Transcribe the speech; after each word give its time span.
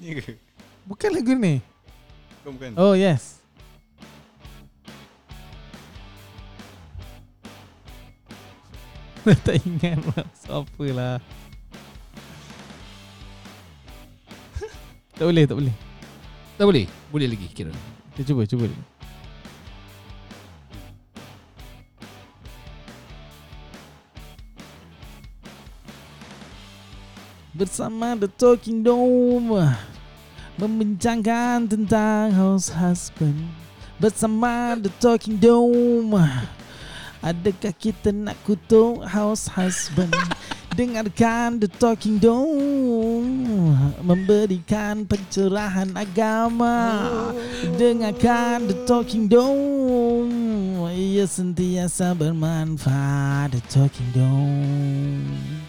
Ni 0.00 0.16
ke? 0.16 0.36
Bukan 0.88 1.10
lagu 1.12 1.32
ni. 1.36 1.60
Bukan 2.44 2.50
bukan. 2.56 2.70
Oh 2.80 2.92
yes. 2.96 3.44
tak 9.48 9.56
ingat 9.64 9.96
lah 10.12 10.28
Siapa 10.36 10.84
lah 10.92 11.16
Tak 15.16 15.24
boleh 15.24 15.44
tak 15.48 15.56
boleh 15.56 15.74
Tak 16.60 16.66
boleh? 16.68 16.84
Boleh 17.08 17.26
lagi 17.32 17.48
kira. 17.50 17.72
Kita 18.14 18.30
cuba 18.30 18.46
cuba 18.46 18.70
dulu. 18.70 18.93
Bersama 27.64 28.12
The 28.12 28.28
Talking 28.28 28.84
Dome. 28.84 29.56
Membincangkan 30.60 31.64
tentang 31.64 32.28
house 32.36 32.68
husband. 32.68 33.40
Bersama 33.96 34.76
The 34.76 34.92
Talking 35.00 35.40
Dome. 35.40 36.12
Adakah 37.24 37.72
kita 37.72 38.12
nak 38.12 38.36
kutuk 38.44 39.00
house 39.08 39.48
husband? 39.48 40.12
Dengarkan 40.76 41.56
The 41.56 41.72
Talking 41.72 42.20
Dome. 42.20 43.72
Memberikan 44.04 45.08
pencerahan 45.08 45.88
agama. 45.96 47.16
Dengarkan 47.80 48.68
The 48.68 48.76
Talking 48.84 49.24
Dome. 49.24 50.84
Ia 50.92 51.24
sentiasa 51.24 52.12
bermanfaat. 52.12 53.56
The 53.56 53.60
Talking 53.72 54.10
Dome 54.12 55.63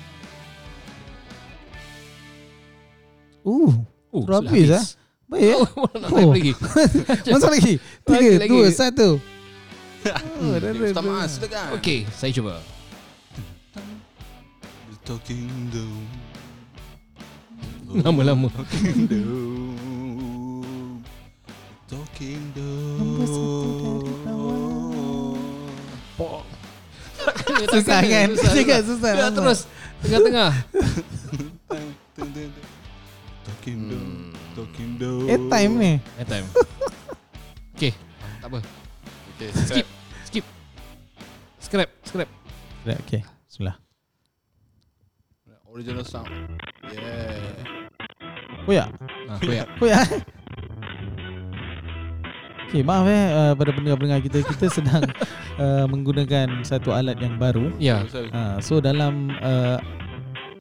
Uh, 3.46 3.72
Oh, 4.10 4.24
Terus 4.24 4.38
sudah 4.40 4.48
habis, 4.48 4.70
ah? 4.72 4.86
baik 5.28 5.44
eh? 5.44 5.56
Oh, 5.76 5.88
nak 5.92 6.10
Oh. 6.10 6.32
lagi. 6.32 6.52
Masuk 7.36 7.52
lagi 7.52 7.74
Tiga, 8.02 8.16
Lagi, 8.16 8.30
lagi. 8.40 8.50
dua, 8.50 8.68
satu 8.72 9.10
oh, 10.40 10.54
dah, 10.56 10.70
dah, 10.70 10.72
Ustaz 10.72 10.94
dah. 10.94 11.04
Maas 11.04 11.32
silakan. 11.34 11.68
Okey, 11.76 12.00
saya 12.10 12.30
cuba. 12.32 12.62
The 14.86 14.96
Talking 15.04 15.50
Dome. 15.70 16.06
Lama-lama. 17.96 18.48
Talking 18.50 19.10
Dome. 19.10 21.02
Talking 21.86 22.44
Dome. 22.54 23.26
Susah 27.66 28.02
kan 28.02 28.28
Cakap 28.32 28.80
susah 28.86 29.12
Ya, 29.12 29.26
lama. 29.26 29.34
terus. 29.34 29.60
Tengah-tengah. 30.02 30.52
Talking 33.66 33.90
Hmm. 33.90 34.30
Talking 34.54 34.90
Dome. 35.02 35.26
Eh 35.26 35.42
time 35.42 35.74
ni 35.74 35.92
Eh, 36.22 36.26
time. 36.30 36.46
Okey, 37.74 37.98
tak 38.38 38.46
apa. 38.46 38.60
Okay, 39.34 39.50
Skip. 39.58 39.88
Skip. 40.24 40.46
Scrap, 41.58 41.90
scrap. 42.06 42.30
Dah, 42.86 42.94
Okay 43.02 43.26
Bismillah 43.50 43.74
Original 45.66 46.06
sound. 46.06 46.30
Yeah. 46.86 48.70
Oh 48.70 48.72
ya 48.72 48.86
Ah, 49.26 49.42
koyak. 49.42 49.66
Oh 49.82 49.90
ya 49.90 50.06
Okay 52.66 52.82
maaf 52.82 53.10
eh 53.10 53.26
uh, 53.28 53.54
Pada 53.54 53.74
pendengar-pendengar 53.74 54.22
kita 54.22 54.46
Kita 54.46 54.66
sedang 54.70 55.02
uh, 55.58 55.86
Menggunakan 55.86 56.62
Satu 56.62 56.94
alat 56.94 57.18
yang 57.18 57.36
baru 57.36 57.74
Ya. 57.76 58.06
Sorry. 58.06 58.30
uh, 58.30 58.62
So 58.62 58.78
dalam 58.78 59.34
uh, 59.36 59.82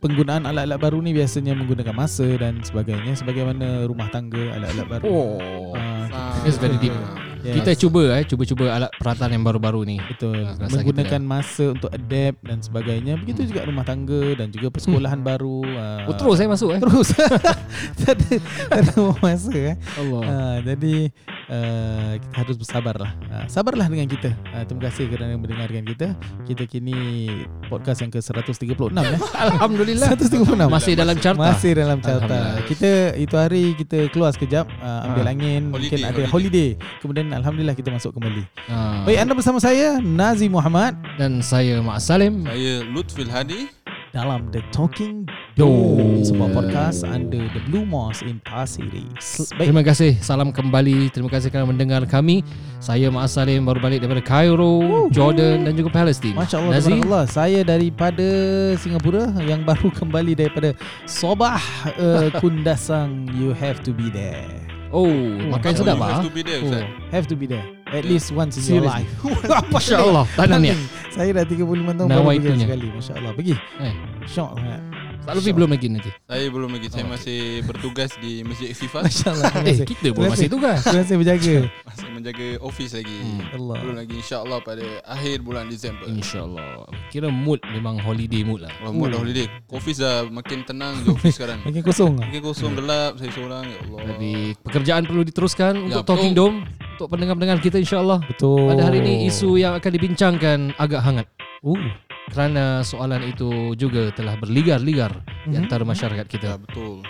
Penggunaan 0.04 0.44
alat-alat 0.44 0.76
baru 0.76 1.00
ni 1.00 1.10
Biasanya 1.10 1.56
menggunakan 1.56 1.96
masa 1.96 2.28
Dan 2.36 2.60
sebagainya 2.60 3.16
Sebagaimana 3.16 3.88
rumah 3.88 4.06
tangga 4.08 4.52
Alat-alat 4.52 4.86
baru 4.86 5.04
Oh. 5.04 5.72
uh, 5.72 6.04
That's 6.44 6.60
very 6.60 6.76
deep. 6.76 6.92
yes. 7.40 7.56
Kita 7.56 7.72
cuba 7.74 8.12
eh, 8.14 8.24
cuba-cuba 8.24 8.64
alat 8.70 8.90
peralatan 8.94 9.30
yang 9.32 9.44
baru-baru 9.44 9.80
ni. 9.84 9.96
Betul 9.98 10.44
Ah, 10.44 10.52
rasa 10.54 10.72
Menggunakan 10.74 11.20
masa 11.20 11.64
Untuk 11.70 11.88
adapt 11.88 12.38
Dan 12.40 12.58
sebagainya 12.60 13.16
Begitu 13.16 13.48
juga 13.48 13.64
rumah 13.64 13.80
tangga 13.82 14.36
Dan 14.36 14.48
juga 14.48 14.68
persekolahan 14.70 15.20
baru 15.20 15.64
uh, 15.64 16.04
Oh, 16.04 16.14
terus 16.14 16.36
saya 16.36 16.48
masuk 16.48 16.68
eh. 16.72 16.80
Terus 16.80 17.08
Tak 18.04 18.12
ada 18.12 18.28
Tak 18.68 18.78
ada 18.78 18.92
masa 19.18 19.52
eh 19.52 19.74
Allah. 19.96 20.20
Uh, 20.22 20.56
jadi 20.64 20.94
uh, 21.48 22.12
kita 22.16 22.34
harus 22.36 22.56
bersabar 22.56 22.94
lah. 22.96 23.12
Uh, 23.26 23.46
sabarlah 23.46 23.86
dengan 23.86 24.06
kita. 24.06 24.30
Uh, 24.50 24.64
terima 24.64 24.82
kasih 24.86 25.04
kerana 25.08 25.34
mendengarkan 25.34 25.84
kita. 25.84 26.08
Kita 26.44 26.62
kini 26.64 26.96
podcast 27.66 28.00
yang 28.00 28.10
ke 28.10 28.20
136 28.20 28.64
ya. 28.94 29.18
Alhamdulillah. 29.48 30.08
136. 30.12 30.68
Masih 30.68 30.92
dalam 30.94 31.16
carta. 31.16 31.40
Masih 31.40 31.72
dalam 31.74 31.98
carta. 31.98 32.24
Alhamdulillah. 32.24 32.66
Kita 32.66 32.90
itu 33.14 33.34
hari 33.34 33.62
kita 33.74 33.98
keluar 34.08 34.30
sekejap 34.30 34.66
uh, 34.80 35.06
ambil 35.06 35.24
Ah. 35.24 35.32
angin, 35.32 35.62
mungkin 35.72 35.98
Holiday, 35.98 36.04
ada 36.04 36.22
holiday. 36.28 36.76
holiday. 36.76 37.00
Kemudian 37.00 37.26
alhamdulillah 37.32 37.74
kita 37.74 37.88
masuk 37.88 38.12
kembali. 38.12 38.44
Ah. 38.68 39.02
Baik, 39.04 39.18
anda 39.20 39.32
bersama 39.32 39.58
saya 39.58 39.98
Nazi 39.98 40.46
Muhammad 40.46 40.94
Dan 41.16 41.40
saya 41.40 41.80
Mak 41.80 41.98
Salim. 41.98 42.44
Saya 42.44 42.84
Lutfil 42.84 43.28
Hadi. 43.28 43.72
dalam 44.12 44.46
The 44.54 44.62
Talking 44.70 45.26
Dome. 45.54 46.18
sebuah 46.26 46.50
podcast 46.50 47.06
under 47.06 47.46
the 47.54 47.62
Blue 47.70 47.86
Moss 47.86 48.26
in 48.26 48.42
Pasir 48.42 48.90
Ris. 48.90 49.54
Baik, 49.54 49.70
Terima 49.70 49.86
kasih. 49.86 50.18
Salam 50.18 50.50
kembali. 50.50 51.14
Terima 51.14 51.30
kasih 51.30 51.46
kerana 51.46 51.70
mendengar 51.70 52.02
kami. 52.10 52.42
Saya 52.82 53.06
Mak 53.06 53.30
Salim 53.30 53.62
baru 53.62 53.78
balik 53.78 54.02
daripada 54.02 54.18
Cairo, 54.18 55.06
Jordan 55.14 55.62
dan 55.62 55.78
juga 55.78 55.94
Palestin. 55.94 56.34
Masya 56.34 56.58
Allah, 56.58 56.72
Nazi? 56.74 56.92
Allah. 56.98 57.24
Saya 57.30 57.60
daripada 57.62 58.26
Singapura 58.82 59.30
yang 59.46 59.62
baru 59.68 59.94
kembali 59.94 60.34
daripada 60.34 60.74
Sobah 61.06 61.62
uh, 62.02 62.34
Kundasang. 62.42 63.30
You 63.38 63.54
have 63.54 63.78
to 63.86 63.94
be 63.94 64.10
there. 64.10 64.50
Oh, 64.90 65.06
makan 65.54 65.70
Oh, 65.70 65.78
sedap 65.86 65.98
you 65.98 66.02
ah. 66.02 66.10
have 66.18 66.26
to 66.26 66.34
be 66.34 66.42
there, 66.42 66.60
Oh, 66.62 66.66
Ustaz. 66.66 66.84
have 67.14 67.26
to 67.30 67.36
be 67.38 67.46
there. 67.46 67.66
At 67.94 68.02
Yeah. 68.02 68.10
least 68.10 68.34
once 68.34 68.58
in 68.58 68.74
your 68.74 68.90
Seriously? 68.90 69.06
life. 69.06 69.70
Masya 69.74 69.96
Allah. 70.02 70.26
Tanam 70.34 70.58
niat. 70.66 70.78
Saya 71.14 71.30
dah 71.30 71.46
35 71.46 71.94
tahun 71.94 72.08
baru 72.10 72.26
pergi 72.26 72.58
sekali. 72.58 72.86
Masya 72.90 73.12
Allah. 73.22 73.32
Pergi. 73.38 73.54
Eh, 73.78 73.94
Syok 74.26 74.50
sangat. 74.58 74.82
Tak 75.24 75.34
lebih 75.34 75.52
belum 75.54 75.70
lagi 75.70 75.86
nanti. 75.88 76.10
Saya 76.24 76.46
belum 76.46 76.70
lagi. 76.70 76.86
Saya 76.86 77.04
Oh, 77.04 77.10
masih 77.10 77.38
bertugas 77.62 78.10
di 78.16 78.32
Masjid 78.40 78.70
Sifat. 78.70 79.02
Masya 79.02 79.28
Allah. 79.30 79.50
Terima 79.50 79.68
Eh, 79.74 79.76
kita 79.84 80.08
pun 80.10 80.22
masih 80.26 80.48
tugas. 80.48 80.78
Terima 80.80 81.00
kasih 81.00 81.16
berjaga. 81.16 81.56
Masih 81.82 82.06
menjaga 82.10 82.46
office 82.60 82.92
lagi. 82.94 83.16
Hmm. 83.18 83.42
Allah. 83.52 83.76
Belum 83.80 83.96
lagi 83.96 84.14
insya-Allah 84.16 84.58
pada 84.60 84.84
akhir 85.04 85.36
bulan 85.40 85.64
Disember. 85.66 86.04
InsyaAllah. 86.06 86.84
Kira 87.08 87.28
mood 87.28 87.60
memang 87.66 87.96
holiday 87.98 88.42
mood 88.42 88.60
lah. 88.60 88.72
Oh, 88.80 88.92
mood 88.92 89.10
dah 89.10 89.18
holiday. 89.18 89.48
Office 89.68 89.98
dah 89.98 90.24
makin 90.24 90.62
tenang 90.62 91.00
je 91.00 91.10
office 91.10 91.34
sekarang. 91.34 91.58
Makin 91.66 91.82
kosong. 91.82 92.14
Makin 92.16 92.40
kosong 92.40 92.72
gelap 92.74 93.12
saya 93.16 93.30
seorang 93.30 93.64
ya 93.64 93.78
Allah. 93.80 94.00
Jadi 94.12 94.32
pekerjaan 94.60 95.02
perlu 95.04 95.22
diteruskan 95.22 95.72
Ya, 95.74 95.84
untuk 95.90 96.04
Talking 96.06 96.32
betul. 96.32 96.50
Dome 96.52 96.58
untuk 96.94 97.08
pendengar-pendengar 97.10 97.58
kita 97.58 97.76
insyaAllah. 97.76 98.20
Betul. 98.24 98.70
Pada 98.70 98.82
hari 98.86 99.00
ini 99.00 99.26
isu 99.26 99.56
yang 99.56 99.74
akan 99.74 99.90
dibincangkan 99.90 100.58
agak 100.76 101.00
hangat 101.00 101.26
Uh. 101.64 101.80
Kerana 102.28 102.80
soalan 102.80 103.22
itu 103.24 103.74
juga 103.74 104.08
telah 104.10 104.36
berligar-ligar 104.36 105.12
di 105.44 105.54
Mhm. 105.54 105.62
antara 105.64 105.82
masyarakat 105.82 106.26
Ya 106.26 106.30
kita. 106.30 106.50
betul. 106.58 107.04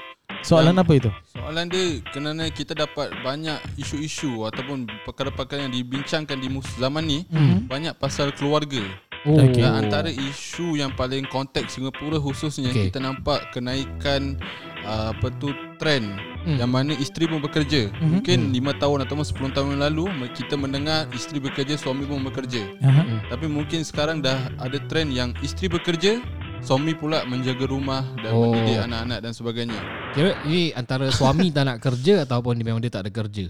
Soalan 0.44 0.76
Dan- 0.76 0.84
apa 0.84 0.92
itu? 0.92 1.10
Soalan 1.32 1.66
dia 1.68 1.86
kerana 2.04 2.44
kita 2.52 2.76
dapat 2.76 3.08
banyak 3.24 3.56
isu-isu 3.76 4.44
ataupun 4.44 4.84
perkara-perkara 5.02 5.64
yang 5.64 5.72
dibincangkan 5.72 6.36
di 6.36 6.48
zaman 6.76 7.04
ni 7.04 7.18
Mhm. 7.32 7.64
banyak 7.64 7.94
pasal 7.96 8.28
keluarga. 8.30 8.84
Oh. 9.24 9.40
Okey. 9.40 9.64
Dan 9.64 9.88
antara 9.88 10.12
isu 10.12 10.76
yang 10.76 10.92
paling 10.92 11.24
konteks 11.24 11.80
Singapura 11.80 12.20
khususnya 12.20 12.68
Okey. 12.68 12.92
kita 12.92 13.00
nampak 13.00 13.56
kenaikan 13.56 14.36
uh, 14.84 15.10
apa 15.12 15.28
tu 15.36 15.50
trend 15.76 16.06
Hmm. 16.44 16.60
yang 16.60 16.68
mana 16.68 16.92
isteri 16.92 17.24
pun 17.24 17.40
bekerja. 17.40 17.88
Mhm. 17.88 18.20
Mungkin 18.20 18.52
5 18.52 18.76
tahun 18.76 19.08
ataupun 19.08 19.24
10 19.24 19.56
tahun 19.56 19.68
yang 19.74 19.82
lalu 19.88 20.04
kita 20.28 20.60
mendengar 20.60 21.08
isteri 21.16 21.40
bekerja, 21.40 21.80
suami 21.80 22.04
pun 22.04 22.20
bekerja. 22.20 22.60
Hmm. 22.84 23.24
Tapi 23.32 23.48
mungkin 23.48 23.80
sekarang 23.80 24.20
dah 24.20 24.52
ada 24.60 24.76
trend 24.84 25.16
yang 25.16 25.32
isteri 25.40 25.72
bekerja, 25.72 26.20
suami 26.60 26.92
pula 26.92 27.24
menjaga 27.24 27.64
rumah 27.64 28.04
dan 28.20 28.36
Oh. 28.36 28.52
mendidik 28.52 28.76
anak-anak 28.76 29.18
dan 29.24 29.32
sebagainya. 29.32 29.80
Kira 30.12 30.36
ini 30.44 30.68
antara 30.76 31.08
suami 31.08 31.48
tak 31.48 31.64
nak 31.64 31.78
kerja 31.80 32.28
ataupun 32.28 32.60
dia 32.60 32.64
memang 32.68 32.84
dia 32.84 32.92
tak 32.92 33.08
ada 33.08 33.12
kerja. 33.16 33.48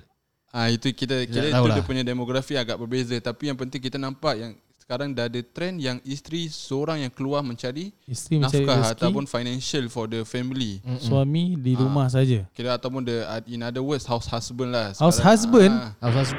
Ah 0.54 0.70
itu 0.70 0.86
kita 0.94 1.26
kira 1.26 1.50
itu 1.50 1.66
lah. 1.66 1.74
dia 1.74 1.82
punya 1.82 2.06
demografi 2.06 2.54
agak 2.54 2.78
berbeza 2.78 3.18
tapi 3.18 3.50
yang 3.50 3.58
penting 3.58 3.82
kita 3.82 3.98
nampak 3.98 4.38
yang 4.38 4.54
sekarang 4.84 5.10
dah 5.10 5.24
ada 5.24 5.40
trend 5.42 5.76
yang 5.78 5.96
isteri 6.02 6.44
seorang 6.46 7.00
yang 7.00 7.08
keluar 7.08 7.40
mencari 7.40 7.88
Isteri 8.04 8.36
mencari 8.36 8.60
nafkah 8.60 8.76
rezeki. 8.78 8.94
ataupun 8.94 9.24
financial 9.24 9.84
for 9.88 10.04
the 10.04 10.20
family. 10.22 10.78
Mm-mm. 10.78 11.00
Suami 11.00 11.56
di 11.56 11.72
Ah. 11.72 11.80
rumah 11.80 12.06
saja. 12.06 12.44
Kira 12.52 12.76
ataupun 12.76 13.00
the 13.00 13.16
in 13.46 13.60
other 13.60 13.80
words 13.80 14.04
house 14.04 14.24
husband 14.26 14.70
lah. 14.70 14.92
House 14.92 15.16
Sekarang, 15.16 15.24
husband? 15.26 15.72
Ah, 15.98 16.12
House 16.12 16.32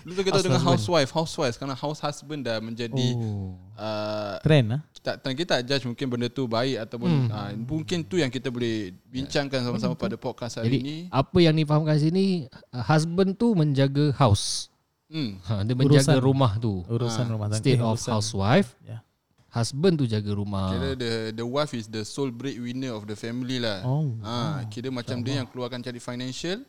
dulu 0.00 0.20
kita 0.24 0.32
House 0.34 0.42
dengan 0.42 0.56
husband. 0.58 0.80
housewife, 0.80 1.10
housewife 1.12 1.54
sekarang 1.54 1.76
house 1.76 2.00
husband 2.00 2.40
dah 2.42 2.56
menjadi 2.58 3.08
Oh. 3.14 3.52
uh, 3.74 4.40
Trend 4.40 4.66
ah. 4.72 4.80
tak 4.98 5.20
tak- 5.20 5.36
kita 5.36 5.50
tak 5.50 5.62
judge 5.64 5.84
mungkin 5.84 6.06
benda 6.08 6.26
tu 6.26 6.44
baik 6.44 6.80
ataupun 6.80 7.08
Hmm. 7.08 7.28
uh, 7.28 7.52
mungkin 7.54 8.00
tu 8.02 8.16
yang 8.16 8.28
kita 8.28 8.48
boleh 8.48 8.96
bincangkan 9.06 9.60
sama-sama 9.62 9.92
pada 9.92 10.16
podcast 10.16 10.56
hari 10.56 10.68
Jadi 10.70 10.78
ini. 10.78 10.96
apa 11.08 11.38
yang 11.38 11.52
difahamkan 11.52 11.96
sini 11.98 12.48
uh, 12.70 12.80
husband 12.82 13.36
tu 13.36 13.52
menjaga 13.52 14.08
house. 14.14 14.72
Hmm. 15.08 15.40
Ha, 15.40 15.64
dia 15.64 15.72
menjaga 15.72 16.04
Urusan. 16.04 16.18
rumah 16.20 16.52
tu. 16.60 16.84
Urusan 16.84 17.24
Ah, 17.24 17.32
rumah 17.32 17.46
tangga. 17.48 17.64
State 17.64 17.80
Eh, 17.80 17.84
of 17.84 17.96
urusan- 17.96 18.12
housewife. 18.12 18.70
Ya. 18.84 19.00
husband 19.48 19.96
tu 19.96 20.04
jaga 20.04 20.28
rumah. 20.36 20.68
Kira 20.76 20.92
the 20.94 21.12
the 21.32 21.42
wife 21.42 21.72
is 21.72 21.88
the 21.88 22.04
sole 22.04 22.28
breadwinner 22.28 22.92
of 22.92 23.08
the 23.08 23.16
family 23.16 23.56
lah. 23.56 23.80
Oh. 23.80 24.12
Ha, 24.20 24.62
kira 24.68 24.92
macam 24.92 25.24
dia 25.24 25.40
yang 25.40 25.48
keluarkan 25.48 25.80
cari 25.80 25.96
financial 25.96 26.60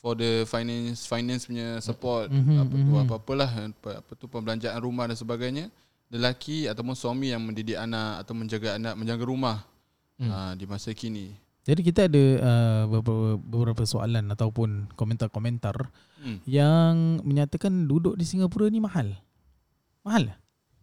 for 0.00 0.16
the 0.16 0.48
finance 0.48 1.04
finance 1.04 1.44
punya 1.44 1.76
support 1.78 2.32
Mhm, 2.32 2.56
apa 2.56 2.72
tu 2.74 2.92
apa-apalah 2.96 3.50
apa, 3.68 3.90
apa 4.00 4.10
tu 4.16 4.24
pembelanjaan 4.26 4.80
rumah 4.80 5.04
dan 5.06 5.14
sebagainya. 5.14 5.68
Lelaki 6.08 6.64
ataupun 6.64 6.96
suami 6.96 7.36
yang 7.36 7.44
mendidik 7.44 7.76
anak 7.76 8.24
atau 8.24 8.32
menjaga 8.32 8.80
anak, 8.80 8.94
menjaga 8.96 9.24
rumah 9.26 9.56
ha, 10.16 10.56
di 10.56 10.64
masa 10.64 10.96
kini. 10.96 11.36
Jadi 11.66 11.80
kita 11.82 12.06
ada 12.06 12.24
uh, 12.38 12.82
beberapa, 12.86 13.34
beberapa 13.36 13.82
soalan 13.82 14.30
ataupun 14.30 14.86
komentar-komentar 14.94 15.90
Hmm, 16.16 16.40
yang 16.42 17.20
menyatakan 17.22 17.86
duduk 17.86 18.14
di 18.14 18.24
Singapura 18.24 18.66
ni 18.66 18.78
mahal. 18.78 19.14
Mahal? 20.00 20.34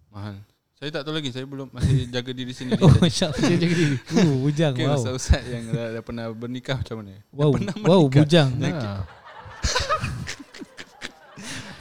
mahal. 0.07 0.35
Saya 0.75 0.91
tak 0.93 1.07
tahu 1.07 1.15
lagi, 1.15 1.31
saya 1.31 1.43
belum 1.43 1.71
masih 1.71 2.05
jaga 2.15 2.31
diri 2.31 2.51
sendiri. 2.51 2.79
Oh, 2.79 2.87
saja. 2.87 3.01
masya 3.01 3.25
Allah. 3.31 3.49
Dia 3.49 3.67
gini. 3.67 3.95
Uh, 4.13 4.35
bujang. 4.39 4.73
Okay, 4.75 4.85
wow. 4.85 4.95
ustaz-ustaz 4.95 5.43
yang 5.47 5.63
dah, 5.67 5.87
dah 5.89 6.03
pernah 6.03 6.25
bernikah 6.29 6.75
macam 6.79 6.95
mana? 7.01 7.15
Wow, 7.31 7.49
pernah 7.55 7.75
wow, 7.81 8.01
bujang. 8.05 8.49
Ha. 8.55 8.93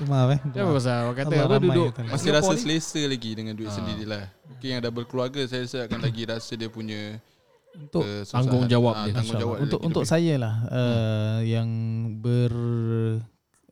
Maaf 0.03 0.29
eh. 0.35 0.41
Dia 0.51 0.67
apa 0.67 0.73
pasal 0.75 0.97
Orang 1.07 1.15
kata 1.15 1.31
Allah 1.31 1.47
apa 1.47 1.55
ramai 1.55 1.69
duduk 1.71 1.87
kata. 1.95 2.01
Masih 2.03 2.19
Singapore 2.25 2.43
rasa 2.43 2.53
ni? 2.53 2.63
selesa 2.65 3.01
lagi 3.07 3.31
dengan 3.35 3.55
duit 3.55 3.71
Ah. 3.71 3.75
sendirilah. 3.75 4.25
Mungkin 4.51 4.69
yang 4.69 4.81
dah 4.83 4.91
berkeluarga 4.91 5.41
saya 5.47 5.63
rasa 5.63 5.79
akan 5.87 5.99
lagi 6.01 6.23
rasa 6.27 6.53
dia 6.55 6.67
punya 6.67 7.01
Untuk 7.73 8.05
kesusahan. 8.05 8.35
tanggungjawab 8.45 8.95
Ah, 8.95 9.05
dia. 9.05 9.15
Tanggungjawab 9.17 9.57
dia 9.57 9.65
untuk 9.65 9.81
untuk 9.81 10.05
saya 10.05 10.35
lah 10.37 10.55
uh, 10.69 11.39
yang 11.41 11.69
ber 12.19 12.53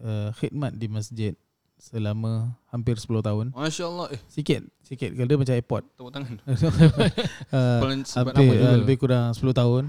uh, 0.01 0.29
khidmat 0.35 0.73
di 0.73 0.89
masjid 0.89 1.33
selama 1.77 2.53
hampir 2.69 2.97
10 2.97 3.09
tahun. 3.21 3.47
Masya 3.53 3.85
Allah 3.87 4.13
Eh 4.13 4.21
Sikit, 4.29 4.61
sikit 4.81 5.11
kalau 5.13 5.25
dia 5.27 5.37
macam 5.37 5.55
airport. 5.55 5.85
tepuk 5.97 6.13
tangan 6.13 6.35
uh, 7.57 7.81
hampir, 8.21 8.57
uh, 8.57 8.77
lebih 8.77 8.97
kurang 8.97 9.33
10 9.33 9.41
tahun. 9.53 9.85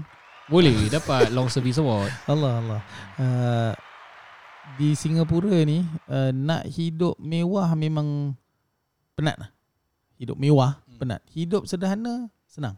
Boleh 0.48 0.72
dapat 0.88 1.30
long 1.30 1.48
service 1.48 1.76
award. 1.76 2.08
Allah 2.32 2.52
Allah. 2.58 2.80
Uh, 3.16 3.72
di 4.74 4.96
Singapura 4.96 5.52
ni 5.64 5.84
uh, 6.08 6.32
nak 6.32 6.64
hidup 6.64 7.20
mewah 7.20 7.68
memang 7.72 8.32
penat 9.12 9.36
lah. 9.36 9.50
Hidup 10.16 10.36
mewah 10.36 10.80
Hmm. 10.82 10.96
penat. 10.98 11.20
Hidup 11.28 11.64
sederhana 11.64 12.28
senang. 12.46 12.76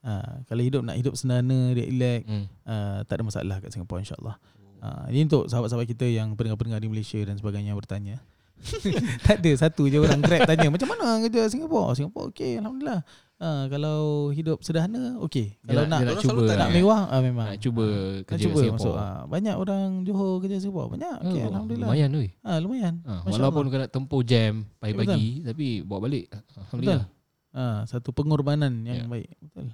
Uh, 0.00 0.40
kalau 0.44 0.60
hidup 0.60 0.80
nak 0.80 0.96
hidup 0.96 1.12
sederhana, 1.12 1.70
dia 1.70 1.84
relax, 1.84 2.20
Hmm. 2.24 2.44
uh, 2.64 2.98
tak 3.04 3.14
ada 3.14 3.22
masalah 3.22 3.56
kat 3.58 3.68
Singapura 3.68 4.00
insyaAllah. 4.00 4.36
Uh, 4.80 5.04
ini 5.08 5.24
untuk 5.24 5.44
sahabat-sahabat 5.44 5.84
kita 5.86 6.04
yang 6.04 6.32
pendengar-pendengar 6.32 6.78
di 6.78 6.88
Malaysia 6.88 7.20
dan 7.20 7.36
sebagainya 7.36 7.72
bertanya. 7.72 8.16
tak 9.24 9.40
ada 9.40 9.50
satu 9.58 9.88
je 9.88 9.96
orang 9.96 10.20
Grab 10.20 10.44
tanya 10.44 10.68
macam 10.68 10.84
mana 10.86 11.20
kerja 11.22 11.48
Singapura? 11.48 11.92
Singapura 11.92 12.28
okey 12.28 12.60
alhamdulillah. 12.60 13.00
Uh, 13.36 13.64
kalau 13.68 14.00
hidup 14.30 14.60
sederhana 14.60 15.16
okey. 15.18 15.56
Kalau 15.62 15.84
nak, 15.84 16.04
nak 16.04 16.12
nak 16.12 16.16
cuba 16.18 16.44
nak 16.54 16.68
mewah 16.70 17.08
ah 17.08 17.20
memang. 17.20 17.46
Nak 17.46 17.58
cuba 17.58 17.84
Nak 17.84 18.24
kerja 18.26 18.42
cuba 18.42 18.58
Singapore. 18.58 18.76
masuk 18.76 18.94
ah. 18.94 19.20
Banyak 19.26 19.54
orang 19.54 19.88
Johor 20.04 20.32
kerja 20.38 20.56
Singapura. 20.58 20.86
Banyak. 20.90 21.14
Okey 21.22 21.40
Oh, 21.40 21.48
alhamdulillah. 21.50 21.88
Lumayan 21.88 22.10
oi. 22.14 22.28
Ah 22.42 22.58
lumayan. 22.58 22.94
Ha, 23.02 23.12
walaupun 23.26 23.62
nak 23.70 23.88
tempuh 23.90 24.20
jam 24.22 24.64
pagi-pagi 24.76 25.40
tapi 25.42 25.80
bawa 25.80 26.00
balik. 26.02 26.28
betul. 26.28 26.56
Alhamdulillah. 26.58 27.04
Ah 27.50 27.80
satu 27.84 28.12
pengorbanan 28.12 28.84
yang 28.84 29.04
Ya. 29.04 29.10
baik. 29.10 29.28
Betul. 29.40 29.72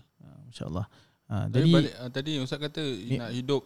Ah, 0.57 0.65
Masya-Allah. 0.65 0.87
Ah 1.27 1.45
Jadi 1.53 1.71
balik, 1.71 1.93
ah, 2.01 2.09
Tadi 2.09 2.33
Ustaz 2.41 2.59
kata 2.59 2.81
Nak 3.21 3.31
hidup 3.37 3.63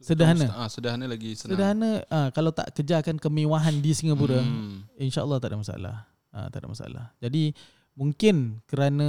Sederhana. 0.00 0.46
ah, 0.54 0.68
Sederhana 0.70 1.04
lagi 1.04 1.36
senang 1.36 1.58
sederhana 1.58 1.90
ah 2.08 2.28
kalau 2.32 2.54
tak 2.54 2.72
kejarkan 2.72 3.20
kemewahan 3.20 3.84
di 3.84 3.92
Singapura, 3.92 4.40
hmm. 4.40 4.96
insya-Allah 4.96 5.36
tak 5.42 5.52
ada 5.52 5.58
masalah. 5.60 5.96
Ah 6.32 6.48
tak 6.48 6.64
ada 6.64 6.68
masalah. 6.72 7.04
Jadi 7.20 7.52
mungkin 7.92 8.64
kerana 8.64 9.08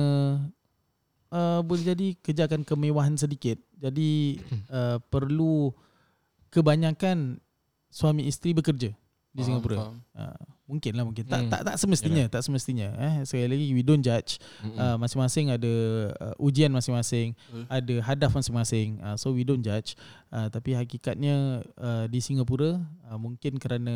uh, 1.31 1.59
boleh 1.63 1.95
jadi 1.95 2.07
kejarkan 2.19 2.67
kemewahan 2.67 3.15
sedikit. 3.15 3.55
Jadi 3.79 4.41
uh, 4.67 4.99
perlu 5.13 5.71
kebanyakan 6.51 7.39
suami 7.87 8.27
isteri 8.27 8.51
bekerja 8.51 8.91
di 9.31 9.39
Faham, 9.39 9.47
Singapura. 9.47 9.77
faham. 9.79 9.95
Uh, 10.11 10.41
mungkin 10.71 10.95
lah 10.95 11.03
mungkin. 11.03 11.27
Tak 11.27 11.39
Hmm. 11.43 11.51
tak 11.51 11.61
tak 11.67 11.75
semestinya, 11.75 12.23
tak 12.31 12.41
semestinya 12.47 12.87
eh. 12.95 13.27
Sekali 13.27 13.51
lagi 13.51 13.65
we 13.75 13.83
don't 13.83 13.99
judge. 13.99 14.39
Mm-mm. 14.63 14.79
Uh, 14.79 14.95
masing-masing 14.95 15.51
ada 15.51 15.73
uh, 16.15 16.35
ujian 16.39 16.71
masing-masing, 16.71 17.35
Hmm. 17.51 17.67
ada 17.67 17.95
hadaf 18.07 18.31
masing-masing. 18.31 19.03
Uh, 19.03 19.19
so 19.19 19.35
we 19.35 19.43
don't 19.43 19.59
judge. 19.59 19.99
Uh, 20.31 20.47
tapi 20.47 20.71
hakikatnya 20.71 21.67
uh, 21.75 22.07
di 22.07 22.23
Singapura 22.23 22.79
uh, 23.11 23.19
mungkin 23.19 23.59
kerana 23.59 23.95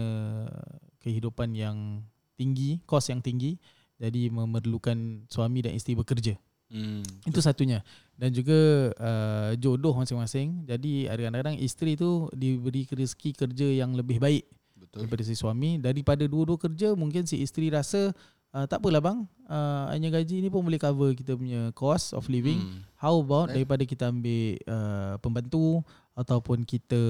kehidupan 1.00 1.56
yang 1.56 2.04
tinggi, 2.36 2.84
kos 2.84 3.08
yang 3.08 3.24
tinggi, 3.24 3.56
jadi 3.96 4.28
memerlukan 4.28 5.24
suami 5.32 5.64
dan 5.64 5.72
isteri 5.72 5.96
bekerja. 5.96 6.36
Hmm. 6.68 7.06
Itu 7.24 7.40
satunya. 7.40 7.86
Dan 8.18 8.34
juga 8.34 8.90
uh, 8.98 9.52
jodoh 9.56 9.96
masing-masing. 9.96 10.66
Jadi 10.66 11.06
kadang-kadang 11.08 11.56
isteri 11.62 11.96
tu 11.96 12.28
diberi 12.34 12.84
rezeki 12.90 13.32
kerja 13.38 13.68
yang 13.70 13.94
lebih 13.96 14.20
baik 14.20 14.44
Betul. 14.76 15.08
Daripada 15.08 15.24
si 15.24 15.34
suami. 15.34 15.80
Daripada 15.80 16.24
dua-dua 16.28 16.60
kerja 16.60 16.92
mungkin 16.94 17.24
si 17.24 17.40
isteri 17.40 17.72
rasa 17.72 18.12
uh, 18.52 18.66
tak 18.68 18.84
apalah 18.84 19.02
bang. 19.02 19.20
Uh, 19.46 19.86
hanya 19.94 20.10
gaji 20.12 20.42
ni 20.42 20.50
pun 20.50 20.66
boleh 20.66 20.78
cover 20.78 21.14
kita 21.14 21.34
punya 21.34 21.70
cost 21.74 22.12
of 22.14 22.28
living. 22.28 22.60
Hmm. 22.60 22.82
how 22.98 23.16
about 23.22 23.50
Right. 23.54 23.62
daripada 23.62 23.84
kita 23.86 24.10
ambil 24.10 24.58
uh, 24.66 25.16
pembantu 25.22 25.86
ataupun 26.16 26.64
kita 26.64 27.02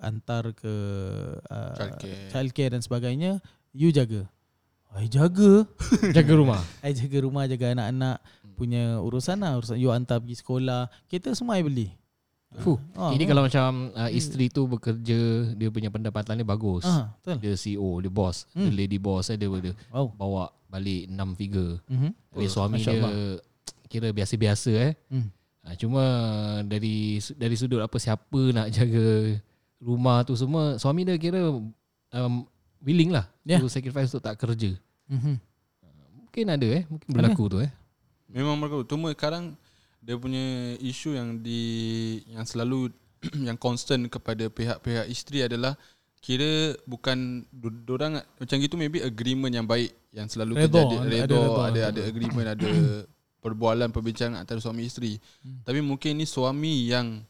hantar 0.00 0.54
ke 0.54 0.74
uh, 1.46 1.74
Childcare. 1.76 2.28
childcare 2.30 2.70
dan 2.72 2.80
sebagainya 2.80 3.30
you 3.74 3.90
jaga. 3.90 4.24
I 4.92 5.08
jaga. 5.08 5.64
Jaga 6.16 6.32
rumah. 6.36 6.60
I 6.84 6.92
jaga 6.92 7.24
rumah 7.24 7.48
jaga 7.48 7.72
anak-anak 7.72 8.20
punya 8.60 9.00
urusan 9.00 9.40
lah. 9.40 9.56
Urusan 9.56 9.80
you 9.80 9.88
hantar 9.88 10.20
pergi 10.20 10.36
sekolah. 10.44 10.92
Kita 11.08 11.32
semua 11.32 11.56
I 11.56 11.64
beli 11.64 11.88
Fuh. 12.60 12.76
Ah, 12.92 13.10
Ini 13.10 13.24
ah. 13.24 13.28
kalau 13.28 13.42
macam 13.42 13.70
uh, 13.90 14.10
isteri 14.12 14.46
tu 14.46 14.68
bekerja, 14.68 15.20
dia 15.56 15.68
punya 15.72 15.88
pendapatan 15.88 16.36
dia 16.36 16.44
bagus. 16.44 16.84
ah, 16.84 17.08
betul 17.16 17.40
Dia 17.40 17.56
CEO, 17.56 17.96
dia 17.98 18.12
boss, 18.12 18.44
Hmm. 18.52 18.68
dia 18.68 18.72
lady 18.76 19.00
boss, 19.00 19.32
eh, 19.32 19.36
dia, 19.36 19.48
dia 19.48 19.72
wow 19.88 20.12
bawa 20.12 20.44
balik 20.68 21.08
6 21.08 21.16
figure. 21.34 21.80
mm-hmm. 21.84 22.10
Tapi 22.28 22.44
Oh, 22.44 22.50
suami 22.50 22.76
Masya 22.76 22.90
dia 22.90 23.00
Allah. 23.00 23.12
kira 23.92 24.08
biasa-biasa 24.08 24.70
eh. 24.72 24.92
Hmm. 25.08 25.28
Ha, 25.62 25.76
cuma 25.76 26.02
dari 26.64 27.16
dari 27.32 27.54
sudut 27.54 27.80
apa 27.80 27.94
siapa 27.96 28.40
nak 28.50 28.68
jaga 28.68 29.38
rumah 29.78 30.20
tu 30.22 30.34
semua, 30.34 30.76
suami 30.76 31.04
dia 31.04 31.16
kira 31.16 31.38
um, 32.10 32.34
willing 32.80 33.12
lah 33.12 33.28
Ya. 33.42 33.58
to 33.58 33.68
sacrifice 33.68 34.10
untuk 34.10 34.24
tak 34.24 34.36
kerja. 34.36 34.74
Mm-hmm. 35.08 35.36
Mungkin 36.18 36.46
ada 36.48 36.66
eh, 36.68 36.82
mungkin 36.84 37.08
berlaku 37.08 37.44
tu 37.48 37.58
eh. 37.60 37.70
Memang 38.26 38.56
mereka 38.56 38.80
Cuma 38.88 39.12
sekarang 39.12 39.52
Dia 40.02 40.18
punya 40.18 40.42
isu 40.76 41.14
yang 41.14 41.38
di 41.38 41.62
Yang 42.26 42.46
selalu 42.52 42.90
Yang 43.46 43.56
constant 43.56 44.02
kepada 44.06 44.50
pihak-pihak 44.50 45.06
isteri 45.06 45.46
adalah 45.46 45.78
Kira 46.18 46.74
bukan 46.84 47.46
Diorang 47.86 48.18
Macam 48.18 48.56
gitu 48.56 48.74
maybe 48.74 48.98
agreement 48.98 49.50
yang 49.50 49.62
baik 49.64 49.94
Yang 50.10 50.34
selalu 50.34 50.58
Redha, 50.58 50.66
terjadi 50.68 50.96
ada- 50.96 51.06
Redha, 51.08 51.38
ada 51.38 51.62
ada, 51.64 51.80
ada, 51.88 52.00
agreement 52.04 52.48
Ada 52.48 52.66
perbualan 53.42 53.88
perbincangan 53.88 54.38
antara 54.38 54.58
suami 54.58 54.84
isteri 54.84 55.18
Hmm. 55.42 55.62
Tapi 55.62 55.78
mungkin 55.80 56.14
ni 56.14 56.26
suami 56.26 56.86
yang 56.86 57.22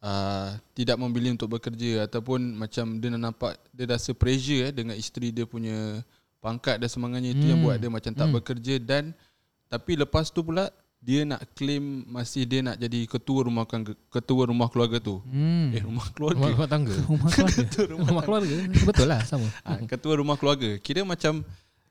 uh, 0.00 0.52
Tidak 0.72 0.96
memilih 0.96 1.36
untuk 1.36 1.48
bekerja 1.50 2.04
Ataupun 2.04 2.54
macam 2.54 2.96
dia 2.96 3.08
nak 3.10 3.22
nampak 3.22 3.56
Dia 3.70 3.84
rasa 3.86 4.12
pressure 4.12 4.68
eh, 4.68 4.72
dengan 4.72 4.96
isteri 4.96 5.28
dia 5.28 5.44
punya 5.44 6.00
Pangkat 6.38 6.76
dan 6.76 6.88
semangatnya 6.88 7.32
Itu 7.32 7.44
yang 7.46 7.60
Hmm. 7.60 7.66
buat 7.66 7.76
dia 7.76 7.88
macam 7.88 8.12
tak 8.12 8.24
Hmm. 8.24 8.36
bekerja 8.36 8.74
Dan 8.78 9.12
Tapi 9.66 9.96
lepas 9.96 10.28
tu 10.28 10.40
pula 10.40 10.68
dia 10.98 11.22
nak 11.22 11.40
claim 11.54 12.02
masih 12.04 12.42
dia 12.42 12.58
nak 12.60 12.74
jadi 12.74 13.06
ketua 13.06 13.46
rumah 13.46 13.62
kan- 13.64 13.86
ketua 14.10 14.50
rumah 14.50 14.66
keluarga 14.66 14.98
tu. 14.98 15.22
Hmm. 15.24 15.70
Eh 15.70 15.80
rumah 15.80 16.02
Rumah, 16.10 16.12
keluarga. 16.12 16.46
rumah 16.50 16.68
tangga. 16.68 16.94
Rumah 17.06 17.30
keluarga. 17.30 17.62
rumah 17.86 18.22
keluarga. 18.26 18.56
Betul 18.82 19.06
lah 19.06 19.20
sama. 19.22 19.46
ha, 19.62 19.78
ketua 19.86 20.14
rumah 20.18 20.34
keluarga. 20.34 20.70
Kira 20.78 21.06
macam 21.06 21.46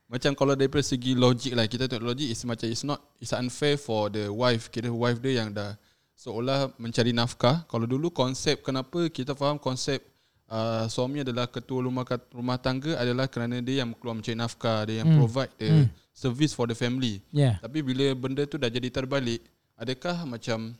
macam 0.08 0.32
kalau 0.32 0.52
daripada 0.52 0.80
segi 0.80 1.12
logik 1.12 1.52
lah 1.52 1.64
kita 1.64 1.84
tengok 1.84 2.04
logik 2.06 2.28
is 2.28 2.40
macam 2.44 2.66
it's 2.66 2.80
not 2.82 3.00
it's 3.16 3.32
unfair 3.32 3.76
for 3.76 4.08
the 4.08 4.28
wife. 4.28 4.68
Kira 4.68 4.88
wife 4.88 5.18
dia 5.18 5.40
yang 5.40 5.52
dah 5.52 5.72
seolah 6.12 6.72
mencari 6.76 7.12
nafkah. 7.12 7.64
Kalau 7.64 7.88
dulu 7.88 8.08
konsep 8.08 8.60
kenapa 8.60 9.08
kita 9.08 9.32
faham 9.32 9.56
konsep 9.56 10.04
uh, 10.48 10.84
suami 10.86 11.20
adalah 11.20 11.48
ketua 11.48 11.80
rumah 11.80 12.04
rumah 12.28 12.56
tangga 12.56 12.96
adalah 12.96 13.24
kerana 13.24 13.60
dia 13.60 13.80
yang 13.82 13.92
keluar 13.94 14.16
mencari 14.16 14.36
nafkah, 14.36 14.84
dia 14.84 15.00
yang 15.00 15.08
Hmm. 15.08 15.18
provide 15.18 15.52
the 15.56 15.68
Hmm. 15.68 15.88
Service 16.18 16.50
for 16.50 16.66
the 16.66 16.74
family. 16.74 17.22
Yeah. 17.30 17.62
Tapi 17.62 17.78
bila 17.86 18.10
benda 18.18 18.42
tu 18.42 18.58
dah 18.58 18.66
jadi 18.66 18.90
terbalik, 18.90 19.38
adakah 19.78 20.26
macam 20.26 20.74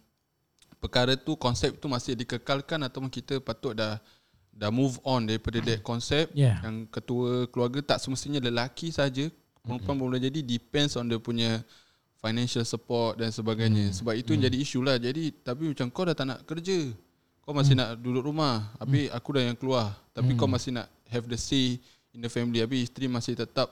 perkara 0.83 1.15
tu 1.15 1.39
konsep 1.39 1.79
tu 1.79 1.87
masih 1.87 2.19
dikekalkan 2.19 2.83
atau 2.83 3.07
kita 3.07 3.39
patut 3.39 3.79
dah 3.79 4.03
dah 4.51 4.71
move 4.75 4.99
on 5.07 5.23
daripada 5.23 5.63
that 5.63 5.87
konsep 5.87 6.27
Yeah. 6.35 6.59
yang 6.67 6.91
ketua 6.91 7.47
keluarga 7.55 7.95
tak 7.95 8.03
semestinya 8.03 8.43
lelaki 8.43 8.91
saja 8.91 9.31
perempuan 9.63 9.95
pun 9.95 10.11
boleh 10.11 10.19
jadi 10.19 10.43
depends 10.43 10.99
on 10.99 11.07
dia 11.07 11.23
punya 11.23 11.63
financial 12.19 12.67
support 12.67 13.15
dan 13.15 13.31
sebagainya. 13.31 13.95
Sebab 13.95 14.19
itu 14.19 14.35
yang 14.35 14.51
jadi 14.51 14.59
isu 14.59 14.83
lah. 14.83 14.99
Jadi 14.99 15.31
tapi 15.39 15.71
macam 15.71 15.87
kau 15.95 16.03
dah 16.03 16.17
tak 16.19 16.27
nak 16.27 16.43
kerja 16.43 16.91
kau 17.47 17.55
masih 17.55 17.79
nak 17.79 17.97
duduk 18.03 18.27
rumah 18.29 18.75
habis 18.83 19.07
aku 19.15 19.39
dah 19.39 19.43
yang 19.47 19.55
keluar. 19.55 19.95
Tapi 20.11 20.35
kau 20.35 20.51
masih 20.51 20.75
nak 20.75 20.91
have 21.07 21.31
the 21.31 21.39
say 21.39 21.79
in 22.11 22.19
the 22.19 22.27
family 22.27 22.59
habis 22.59 22.91
isteri 22.91 23.07
masih 23.07 23.39
tetap 23.39 23.71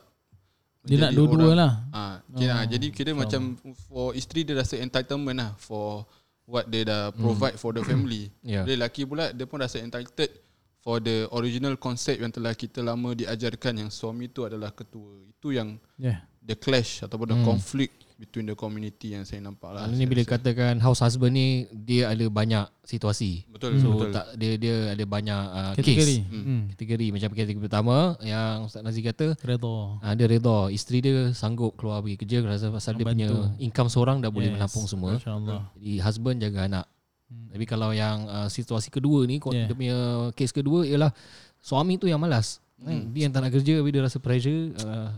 Dia 0.87 0.97
nak 1.03 1.13
dua-dua 1.13 1.53
lah. 1.59 1.73
Ah, 1.91 2.15
kira, 2.33 2.63
oh, 2.63 2.65
jadi 2.71 2.87
kira 2.95 3.11
macam 3.13 3.59
for 3.91 4.15
isteri 4.15 4.47
dia 4.47 4.55
rasa 4.55 4.79
entitlement 4.79 5.35
lah 5.35 5.51
for 5.59 6.07
what 6.47 6.71
dia 6.71 6.87
dah 6.87 7.11
provide 7.11 7.59
for 7.59 7.75
the 7.75 7.83
family. 7.91 8.31
Ya. 8.47 8.63
Dia 8.63 8.79
lelaki 8.79 9.03
pula 9.03 9.35
dia 9.35 9.45
pun 9.51 9.59
rasa 9.59 9.83
entitled 9.83 10.31
for 10.79 11.03
the 11.03 11.27
original 11.35 11.75
concept 11.75 12.23
yang 12.23 12.31
telah 12.31 12.55
kita 12.55 12.79
lama 12.79 13.11
diajarkan 13.19 13.83
yang 13.83 13.91
suami 13.91 14.31
tu 14.31 14.47
adalah 14.47 14.71
ketua. 14.71 15.27
Itu 15.27 15.51
yang 15.51 15.83
Yeah. 15.99 16.23
the 16.39 16.55
clash 16.55 17.03
ataupun 17.03 17.35
the 17.35 17.39
conflict 17.43 18.06
between 18.17 18.45
the 18.45 18.57
community 18.57 19.13
yang 19.13 19.23
saya 19.23 19.39
nampak 19.39 19.71
lah. 19.71 19.85
Hmm. 19.85 19.93
Ini 19.93 20.05
bila 20.05 20.25
katakan 20.25 20.81
house 20.81 21.05
husband 21.05 21.33
ni 21.33 21.47
dia 21.71 22.09
ada 22.09 22.25
banyak 22.27 22.65
situasi. 22.81 23.45
Betul, 23.47 23.77
So 23.77 23.93
betul. 23.93 24.09
tak 24.11 24.27
dia 24.35 24.57
dia 24.57 24.75
ada 24.91 25.05
banyak 25.05 25.43
uh, 25.53 25.73
Kategori. 25.77 26.17
case. 26.25 26.33
Hmm. 26.33 26.63
Kategori 26.73 27.07
macam 27.13 27.29
kategori 27.31 27.61
pertama 27.61 27.97
yang 28.21 28.65
Ustaz 28.65 28.81
Nazi 28.81 29.01
kata 29.01 29.37
Redha. 29.39 30.01
uh, 30.01 30.15
dia 30.15 30.27
redha 30.27 30.59
isteri 30.69 30.99
dia 31.01 31.29
sanggup 31.31 31.77
keluar 31.77 32.01
pergi 32.01 32.17
kerja 32.17 32.37
rasa 32.43 32.73
pasal 32.73 32.97
dia 32.97 33.05
punya 33.05 33.29
income 33.59 33.93
seorang 33.93 34.19
dah 34.19 34.33
boleh 34.33 34.49
Yes. 34.49 34.57
menampung 34.57 34.87
semua. 34.87 35.21
Masya-Allah. 35.21 35.69
Jadi 35.77 35.93
husband 36.01 36.37
jaga 36.41 36.61
anak. 36.65 36.87
Tapi 37.27 37.65
kalau 37.65 37.91
yang 37.91 38.25
uh, 38.25 38.49
situasi 38.49 38.89
kedua 38.89 39.25
ni 39.25 39.37
Yeah. 39.37 39.53
yeah. 39.53 39.67
dia 39.67 39.75
punya 39.75 39.97
case 40.33 40.51
kedua 40.51 40.83
ialah 40.83 41.13
suami 41.59 41.99
tu 41.99 42.07
yang 42.07 42.17
malas. 42.17 42.65
Hmm. 42.77 43.13
Dia 43.13 43.27
yang 43.27 43.33
tak 43.33 43.41
nak 43.41 43.53
kerja 43.53 43.77
tapi 43.77 43.89
dia 43.89 44.01
rasa 44.01 44.17
pressure 44.17 44.73
uh, 44.79 45.13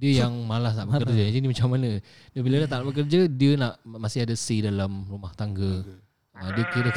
dia 0.00 0.24
yang 0.24 0.32
malas 0.48 0.72
nak 0.74 0.88
bekerja. 0.88 1.28
Jadi 1.28 1.44
macam 1.44 1.68
mana? 1.76 2.00
Dia 2.32 2.40
bila 2.40 2.56
dia 2.56 2.66
tak 2.66 2.80
nak 2.80 2.88
bekerja 2.88 3.20
dia 3.28 3.52
nak 3.54 3.72
masih 3.84 4.24
ada 4.24 4.32
say 4.32 4.64
dalam 4.64 5.04
rumah 5.04 5.30
tangga. 5.36 5.84
Uh, 6.32 6.50
dia 6.56 6.64
kira 6.72 6.90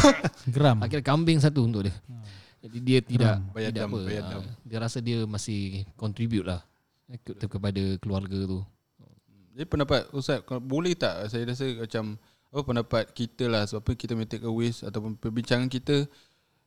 Geram. 0.56 0.80
tak 0.80 0.88
kira 0.88 1.02
kambing 1.04 1.36
satu 1.36 1.68
untuk 1.68 1.84
dia. 1.84 1.94
Jadi 2.64 2.78
dia 2.80 2.98
tidak 2.98 3.34
Bayar 3.52 3.70
tidak 3.70 3.84
dam, 3.84 3.90
apa. 3.92 4.00
bayar 4.02 4.22
ah, 4.26 4.42
dia 4.64 4.78
rasa 4.80 4.98
dia 4.98 5.18
masih 5.22 5.84
contribute 5.94 6.42
lah 6.42 6.64
ke- 7.22 7.36
kepada 7.38 7.82
keluarga 8.00 8.38
tu. 8.42 8.58
Jadi 9.52 9.64
pendapat 9.68 10.08
Ustaz 10.10 10.40
kalau 10.42 10.58
boleh 10.58 10.96
tak 10.96 11.28
saya 11.28 11.44
rasa 11.44 11.68
macam 11.76 12.16
apa 12.48 12.60
pendapat 12.64 13.04
kita 13.12 13.44
lah 13.46 13.68
sebab 13.68 13.84
apa 13.84 13.92
kita 13.92 14.12
may 14.16 14.24
take 14.24 14.42
away 14.42 14.72
ataupun 14.72 15.14
perbincangan 15.14 15.68
kita 15.68 16.08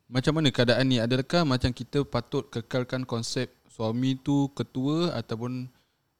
macam 0.05 0.37
mana 0.37 0.49
keadaan 0.49 0.85
ni 0.85 0.97
adakah 0.97 1.43
macam 1.43 1.73
kita 1.73 2.01
patut 2.01 2.45
kekalkan 2.47 3.05
konsep 3.05 3.49
suami 3.69 4.17
tu 4.17 4.49
ketua 4.53 5.13
ataupun 5.13 5.65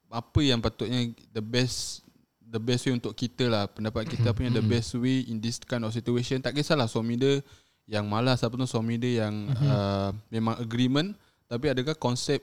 apa 0.10 0.40
yang 0.42 0.60
patutnya 0.60 1.14
the 1.32 1.42
best 1.42 2.02
the 2.42 2.58
best 2.58 2.90
way 2.90 2.98
untuk 2.98 3.14
kita 3.14 3.46
lah 3.46 3.70
pendapat 3.70 4.10
kita 4.10 4.34
apa 4.34 4.42
yang 4.42 4.58
the 4.58 4.66
best 4.66 4.98
way 4.98 5.22
in 5.30 5.38
this 5.38 5.62
kind 5.62 5.86
of 5.86 5.94
situation 5.94 6.42
tak 6.42 6.58
kisahlah 6.58 6.90
suami 6.90 7.14
dia 7.14 7.46
yang 7.86 8.10
malas 8.10 8.42
ataupun 8.42 8.66
suami 8.66 8.98
dia 8.98 9.26
yang 9.30 9.50
uh, 9.54 10.10
memang 10.34 10.58
agreement 10.58 11.14
tapi 11.46 11.70
adakah 11.70 11.94
konsep 11.98 12.42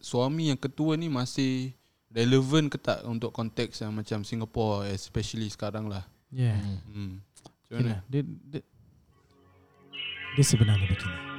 suami 0.00 0.52
yang 0.52 0.60
ketua 0.60 0.96
ni 0.96 1.08
masih 1.08 1.72
relevan 2.16 2.72
ke 2.72 2.80
tak 2.80 3.04
untuk 3.04 3.28
konteks 3.28 3.84
yang 3.84 3.92
macam 3.92 4.24
Singapore 4.24 4.88
especially 4.88 5.52
sekarang 5.52 5.92
lah. 5.92 6.08
Yeah. 6.32 6.56
Hmm. 6.88 7.20
Macam 7.44 7.74
mana? 7.76 7.88
lah. 7.92 8.00
Dia, 8.08 8.22
dia, 8.24 8.62
dia 10.32 10.44
sebenarnya 10.44 10.88
begini. 10.88 11.35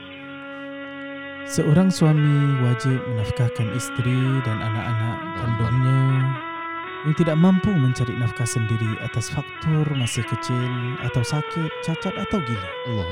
Seorang 1.47 1.87
suami 1.87 2.59
wajib 2.59 2.99
menafkahkan 3.07 3.71
isteri 3.71 4.19
dan 4.43 4.59
anak-anak 4.59 5.17
kandungnya 5.39 6.03
yang 7.07 7.15
tidak 7.15 7.39
mampu 7.39 7.71
mencari 7.71 8.11
nafkah 8.19 8.43
sendiri 8.43 8.99
atas 8.99 9.31
faktor 9.31 9.87
masih 9.95 10.27
kecil 10.27 10.71
atau 11.07 11.23
sakit, 11.23 11.71
cacat 11.87 12.11
atau 12.19 12.43
gila. 12.43 12.71
Allah 12.91 13.07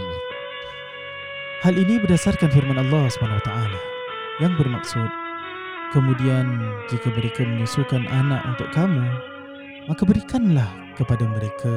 Hal 1.64 1.80
ini 1.80 1.96
berdasarkan 1.96 2.52
firman 2.52 2.76
Allah 2.76 3.08
SWT 3.08 3.52
yang 4.44 4.52
bermaksud 4.60 5.08
kemudian 5.96 6.60
jika 6.92 7.08
mereka 7.16 7.48
menyusukan 7.48 8.04
anak 8.04 8.44
untuk 8.52 8.68
kamu 8.76 9.08
maka 9.88 10.04
berikanlah 10.04 10.68
kepada 11.00 11.24
mereka 11.24 11.72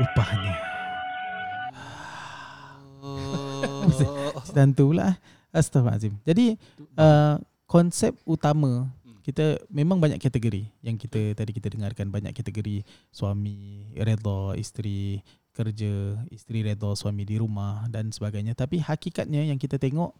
upahnya. 0.00 0.56
Dan 4.56 4.72
Astaghfirullahaladzim 5.54 6.14
Jadi 6.22 6.56
uh, 6.98 7.36
Konsep 7.66 8.14
utama 8.22 8.86
Kita 9.22 9.58
memang 9.68 9.98
banyak 9.98 10.22
kategori 10.22 10.70
Yang 10.82 11.06
kita 11.06 11.34
tadi 11.34 11.50
kita 11.50 11.68
dengarkan 11.70 12.10
Banyak 12.10 12.30
kategori 12.30 12.86
Suami 13.10 13.90
Redha 13.94 14.54
Isteri 14.54 15.18
Kerja 15.50 16.20
Isteri 16.30 16.62
redha 16.62 16.94
Suami 16.94 17.26
di 17.26 17.40
rumah 17.40 17.90
Dan 17.90 18.14
sebagainya 18.14 18.54
Tapi 18.54 18.78
hakikatnya 18.78 19.46
Yang 19.50 19.66
kita 19.66 19.82
tengok 19.82 20.14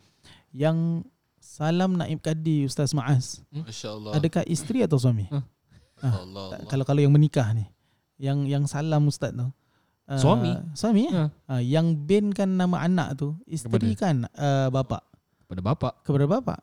Yang 0.51 1.07
Salam 1.39 1.95
Naib 1.95 2.19
Kadi 2.19 2.67
Ustaz 2.67 2.91
Maaz 2.91 3.47
Masya 3.55 3.89
Allah. 3.95 4.13
Adakah 4.19 4.43
isteri 4.51 4.83
atau 4.83 4.99
suami? 4.99 5.31
Huh? 5.31 5.45
Ah, 6.03 6.21
Allah, 6.27 6.59
tak- 6.59 6.61
Allah. 6.61 6.69
Kalau 6.69 6.85
kalau 6.85 7.01
yang 7.01 7.15
menikah 7.15 7.47
ni 7.55 7.63
Yang 8.19 8.39
yang 8.51 8.65
salam 8.67 9.07
Ustaz 9.07 9.31
tu 9.31 9.47
uh, 9.47 9.53
Suami? 10.19 10.51
Suami 10.75 11.07
ya? 11.07 11.13
Ha. 11.15 11.25
Uh, 11.47 11.63
yang 11.63 11.95
bin 11.95 12.35
kan 12.35 12.51
nama 12.51 12.83
anak 12.83 13.15
tu 13.15 13.39
isteri 13.47 13.95
kan 13.95 14.27
uh, 14.35 14.67
bapa 14.75 14.99
Pada 15.47 15.61
bapak. 15.61 16.03
kepada 16.03 16.27
bapa. 16.27 16.57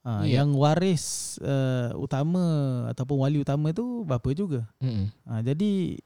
Uh, 0.00 0.24
Ya. 0.24 0.40
Yang 0.40 0.50
waris 0.56 1.04
uh, 1.40 1.92
utama 1.94 2.40
ataupun 2.88 3.20
wali 3.20 3.36
utama 3.38 3.68
tu 3.70 4.00
bapa 4.02 4.32
juga. 4.32 4.64
Hmm. 4.78 5.12
Uh, 5.22 5.40
jadi 5.42 6.00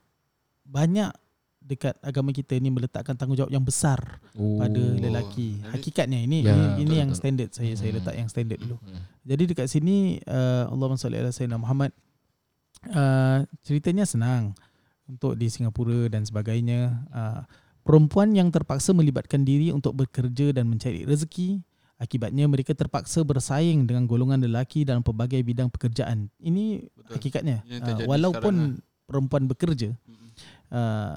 banyak 0.62 1.14
dekat 1.60 1.96
agama 2.00 2.28
kita 2.28 2.58
ni 2.58 2.68
meletakkan 2.68 3.14
tanggungjawab 3.14 3.48
yang 3.48 3.62
besar 3.62 4.18
Oh. 4.34 4.58
pada 4.58 4.76
lelaki. 4.76 5.62
Hakikatnya 5.64 6.20
ini 6.20 6.42
Ya, 6.42 6.52
ini, 6.52 6.66
ini 6.76 6.84
betul, 6.84 6.98
yang 6.98 7.08
betul. 7.08 7.20
standard 7.22 7.50
saya 7.50 7.72
saya 7.72 7.88
Hmm. 7.88 7.98
letak 7.98 8.14
yang 8.14 8.28
standard 8.28 8.60
dulu. 8.60 8.76
Hmm. 8.76 9.00
Jadi 9.22 9.42
dekat 9.46 9.66
sini 9.68 9.96
uh, 10.24 10.68
Allahumma 10.68 10.98
salli 10.98 11.16
ala 11.16 11.30
sayyidina 11.30 11.56
Muhammad 11.56 11.94
uh, 12.88 13.38
ceritanya 13.62 14.04
senang 14.04 14.52
untuk 15.04 15.36
di 15.36 15.46
Singapura 15.46 16.08
dan 16.08 16.24
sebagainya 16.24 16.80
uh, 17.10 17.40
perempuan 17.80 18.32
yang 18.32 18.48
terpaksa 18.48 18.90
melibatkan 18.90 19.44
diri 19.44 19.68
untuk 19.68 19.94
bekerja 19.94 20.50
dan 20.50 20.66
mencari 20.66 21.04
rezeki 21.04 21.60
akibatnya 22.04 22.44
mereka 22.44 22.76
terpaksa 22.76 23.24
bersaing 23.24 23.88
dengan 23.88 24.04
golongan 24.04 24.44
lelaki 24.44 24.84
dalam 24.84 25.00
pelbagai 25.00 25.40
bidang 25.40 25.72
pekerjaan 25.72 26.28
ini 26.38 26.84
Betul. 26.92 27.12
hakikatnya 27.16 27.56
Yang 27.64 28.04
uh, 28.04 28.06
walaupun 28.06 28.54
sekarang 28.76 29.04
perempuan 29.04 29.44
bekerja 29.44 29.88
uh, 30.68 31.16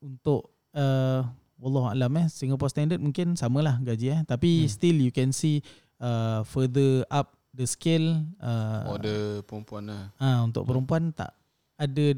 untuk 0.00 0.52
uh, 0.72 1.24
wallahu 1.58 1.90
alam 1.90 2.12
eh 2.16 2.26
Singapore 2.30 2.70
standard 2.70 3.02
mungkin 3.02 3.34
samalah 3.34 3.80
gaji 3.80 4.14
eh 4.14 4.20
tapi 4.22 4.64
Hmm. 4.64 4.70
still 4.70 4.96
you 5.00 5.10
can 5.10 5.32
see 5.32 5.58
uh, 5.98 6.44
further 6.44 7.02
up 7.10 7.34
the 7.50 7.66
scale 7.66 8.22
uh, 8.38 8.86
For 8.86 8.98
the 9.02 9.16
perempuan 9.42 9.90
lah. 9.90 10.14
ah 10.16 10.46
untuk 10.46 10.62
perempuan 10.62 11.10
tak 11.10 11.34
ada 11.74 12.14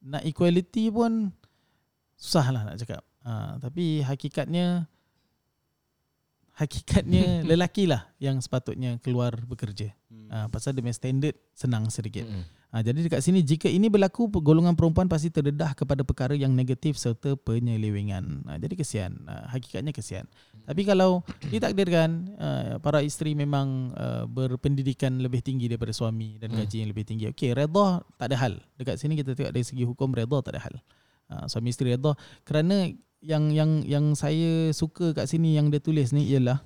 nak 0.00 0.22
equality 0.22 0.86
pun 0.88 1.34
susah 2.14 2.46
lah 2.48 2.62
nak 2.62 2.78
cakap 2.78 3.02
uh, 3.26 3.58
tapi 3.58 4.00
hakikatnya 4.00 4.86
hakikatnya 6.56 7.24
lelaki 7.52 7.84
lah 7.86 8.08
yang 8.16 8.40
sepatutnya 8.40 8.96
keluar 9.00 9.36
bekerja 9.44 9.92
Hmm. 10.06 10.30
uh, 10.30 10.46
pasal 10.48 10.70
dia 10.70 10.80
punya 10.80 10.94
standard 10.94 11.36
senang 11.52 11.90
sedikit 11.90 12.24
Hmm. 12.24 12.44
Ha, 12.66 12.82
jadi 12.82 13.08
dekat 13.08 13.22
sini 13.22 13.40
jika 13.40 13.70
ini 13.70 13.86
berlaku 13.86 14.26
golongan 14.28 14.74
perempuan 14.74 15.06
pasti 15.06 15.30
terdedah 15.30 15.72
kepada 15.72 16.02
perkara 16.02 16.34
yang 16.36 16.50
negatif 16.52 16.98
serta 16.98 17.32
penyelewengan. 17.38 18.42
Ha, 18.44 18.58
jadi 18.60 18.74
kesian. 18.76 19.16
Ha, 19.24 19.54
hakikatnya 19.54 19.94
kesian. 19.94 20.26
Tapi 20.66 20.82
kalau 20.82 21.22
ditakdirkan 21.54 22.36
uh, 22.36 22.74
para 22.82 23.00
isteri 23.00 23.32
memang 23.32 23.94
uh, 23.94 24.26
berpendidikan 24.28 25.14
lebih 25.22 25.40
tinggi 25.40 25.70
daripada 25.70 25.94
suami 25.94 26.36
dan 26.36 26.52
Hmm. 26.52 26.58
gaji 26.66 26.76
yang 26.84 26.90
lebih 26.90 27.04
tinggi. 27.06 27.24
Okey, 27.30 27.54
redha 27.54 27.86
tak 28.18 28.26
ada 28.34 28.36
hal. 28.36 28.54
Dekat 28.76 28.98
sini 29.00 29.14
kita 29.14 29.32
tengok 29.32 29.52
dari 29.56 29.64
segi 29.64 29.86
hukum 29.86 30.12
redha 30.12 30.36
tak 30.44 30.58
ada 30.58 30.62
hal. 30.68 30.74
Ha, 31.26 31.34
suami 31.48 31.70
isteri 31.70 31.94
redha 31.96 32.12
kerana 32.44 32.92
yang 33.24 33.50
yang 33.50 33.82
yang 33.84 34.12
saya 34.12 34.70
suka 34.76 35.16
kat 35.16 35.26
sini 35.26 35.56
yang 35.56 35.72
dia 35.72 35.80
tulis 35.80 36.12
ni 36.12 36.28
ialah 36.28 36.60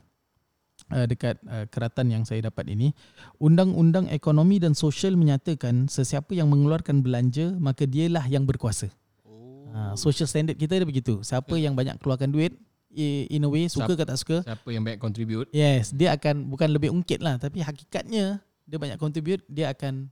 uh, 0.93 1.07
dekat 1.07 1.39
uh, 1.47 1.65
keratan 1.71 2.11
yang 2.11 2.23
saya 2.27 2.51
dapat 2.51 2.69
ini 2.73 2.93
Undang-undang 3.39 4.11
Ekonomi 4.11 4.59
dan 4.59 4.75
Sosial 4.75 5.15
menyatakan 5.15 5.87
sesiapa 5.87 6.35
yang 6.35 6.51
mengeluarkan 6.51 7.01
belanja 7.01 7.55
maka 7.57 7.87
dialah 7.87 8.27
yang 8.29 8.45
berkuasa. 8.45 8.91
Oh. 9.25 9.71
Ha, 9.73 9.95
social 9.97 10.29
standard 10.29 10.59
kita 10.59 10.77
dia 10.77 10.89
begitu. 10.89 11.23
Siapa 11.25 11.57
yang 11.57 11.73
banyak 11.73 11.97
keluarkan 12.03 12.29
duit 12.35 12.53
in 13.31 13.47
a 13.47 13.51
way 13.51 13.71
suka 13.71 13.95
ke 13.95 14.03
tak 14.03 14.19
suka, 14.19 14.43
Siapa 14.43 14.67
yang 14.75 14.83
banyak 14.83 14.99
contribute? 14.99 15.47
yes, 15.55 15.95
dia 15.95 16.11
akan 16.19 16.51
bukan 16.51 16.75
lebih 16.75 16.91
ungkit 16.91 17.23
lah 17.23 17.39
tapi 17.39 17.63
hakikatnya 17.63 18.43
dia 18.67 18.79
banyak 18.79 18.99
contribute 18.99 19.43
dia 19.47 19.71
akan 19.71 20.11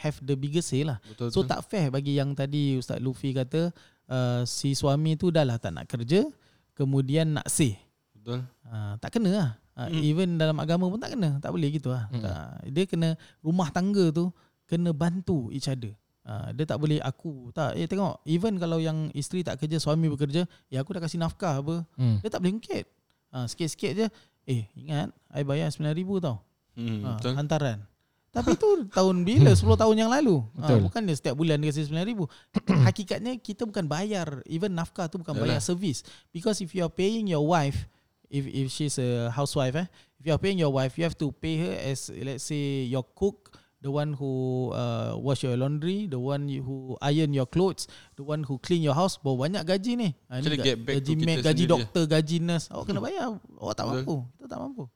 have 0.00 0.16
the 0.24 0.36
biggest 0.36 0.72
say 0.72 0.80
lah. 0.84 0.96
Betul. 1.04 1.28
So 1.32 1.44
tak 1.44 1.64
fair 1.68 1.92
bagi 1.92 2.16
yang 2.16 2.32
tadi 2.32 2.80
Ustaz 2.80 3.00
Luffy 3.00 3.36
kata 3.36 3.72
uh, 4.10 4.42
si 4.42 4.74
suami 4.74 5.14
tu 5.14 5.30
dah 5.30 5.42
lah 5.42 5.56
tak 5.56 5.72
nak 5.72 5.86
kerja 5.86 6.26
kemudian 6.74 7.32
nak 7.32 7.46
say. 7.46 7.78
Betul. 8.12 8.44
Uh, 8.62 8.94
tak 8.98 9.14
kena 9.14 9.30
lah. 9.30 9.50
Uh, 9.72 9.88
Hmm. 9.88 9.96
Even 9.96 10.36
dalam 10.36 10.58
agama 10.58 10.84
pun 10.86 10.98
tak 10.98 11.14
kena. 11.14 11.40
Tak 11.40 11.50
boleh 11.50 11.70
gitu 11.70 11.88
lah. 11.88 12.04
Hmm. 12.08 12.20
Tak. 12.20 12.68
Dia 12.68 12.84
kena 12.84 13.08
rumah 13.40 13.70
tangga 13.70 14.12
tu 14.12 14.28
kena 14.66 14.92
bantu 14.92 15.48
each 15.48 15.66
other. 15.66 15.96
Uh, 16.20 16.52
dia 16.52 16.62
tak 16.64 16.76
boleh 16.76 17.00
aku 17.00 17.48
tak 17.50 17.74
eh 17.74 17.88
tengok 17.88 18.20
even 18.24 18.54
kalau 18.54 18.76
yang 18.76 19.08
isteri 19.10 19.40
tak 19.40 19.56
kerja 19.56 19.80
suami 19.80 20.04
bekerja 20.06 20.44
ya 20.68 20.78
aku 20.78 20.92
dah 20.92 21.00
kasih 21.00 21.16
nafkah 21.16 21.58
apa 21.58 21.80
Hmm. 21.96 22.20
dia 22.20 22.28
tak 22.28 22.44
boleh 22.44 22.60
ungkit 22.60 22.84
uh, 23.32 23.48
sikit-sikit 23.48 23.92
je 23.94 24.06
eh 24.44 24.68
ingat 24.76 25.08
I 25.32 25.42
bayar 25.42 25.72
9000 25.72 25.96
tau 26.20 26.44
Hmm, 26.76 27.02
uh, 27.02 27.16
betul. 27.16 27.34
hantaran 27.34 27.88
Tapi 28.30 28.54
tu 28.54 28.86
tahun 28.94 29.26
bila? 29.26 29.50
10 29.58 29.66
tahun 29.74 29.96
yang 29.98 30.10
lalu. 30.10 30.38
Ha, 30.58 30.70
Betul. 30.70 30.78
bukan 30.86 31.02
dia 31.02 31.16
setiap 31.18 31.34
bulan 31.34 31.58
dia 31.58 31.74
kasi 31.74 31.86
9000. 31.90 32.30
Hakikatnya 32.86 33.32
kita 33.42 33.66
bukan 33.66 33.90
bayar. 33.90 34.40
Even 34.46 34.74
nafkah 34.78 35.10
tu 35.10 35.18
bukan 35.18 35.34
bayar 35.34 35.58
servis. 35.58 36.06
Because 36.30 36.62
if 36.62 36.70
you 36.70 36.86
are 36.86 36.92
paying 36.92 37.26
your 37.26 37.42
wife 37.42 37.90
if 38.30 38.46
if 38.46 38.70
she's 38.70 38.94
a 39.02 39.26
housewife 39.34 39.74
eh 39.74 39.90
if 40.22 40.22
you 40.22 40.30
are 40.30 40.38
paying 40.38 40.54
your 40.54 40.70
wife 40.70 40.94
you 40.94 41.02
have 41.02 41.18
to 41.18 41.34
pay 41.42 41.58
her 41.58 41.74
as 41.82 42.14
let's 42.22 42.46
say 42.46 42.86
your 42.86 43.02
cook 43.18 43.58
the 43.82 43.90
one 43.90 44.14
who 44.14 44.70
uh, 44.70 45.18
wash 45.18 45.42
your 45.42 45.58
laundry 45.58 46.06
the 46.06 46.14
one 46.14 46.46
who 46.46 46.94
iron 47.02 47.34
your 47.34 47.48
clothes 47.50 47.90
the 48.14 48.22
one 48.22 48.46
who 48.46 48.54
clean 48.62 48.86
your 48.86 48.94
house. 48.94 49.18
Bawa 49.18 49.50
banyak 49.50 49.66
gaji 49.66 49.92
ni. 49.98 50.08
Ha, 50.30 50.38
ni 50.38 50.56
gaji 50.62 51.12
maid 51.18 51.42
gaji 51.42 51.64
doktor 51.66 52.06
gaji 52.06 52.38
nurse. 52.38 52.70
Awak 52.70 52.86
kena 52.86 53.02
bayar. 53.10 53.34
Awak 53.58 53.74
tak 53.74 53.86
mampu. 53.90 54.22
Kita 54.38 54.46
tak 54.46 54.60
mampu 54.62 54.86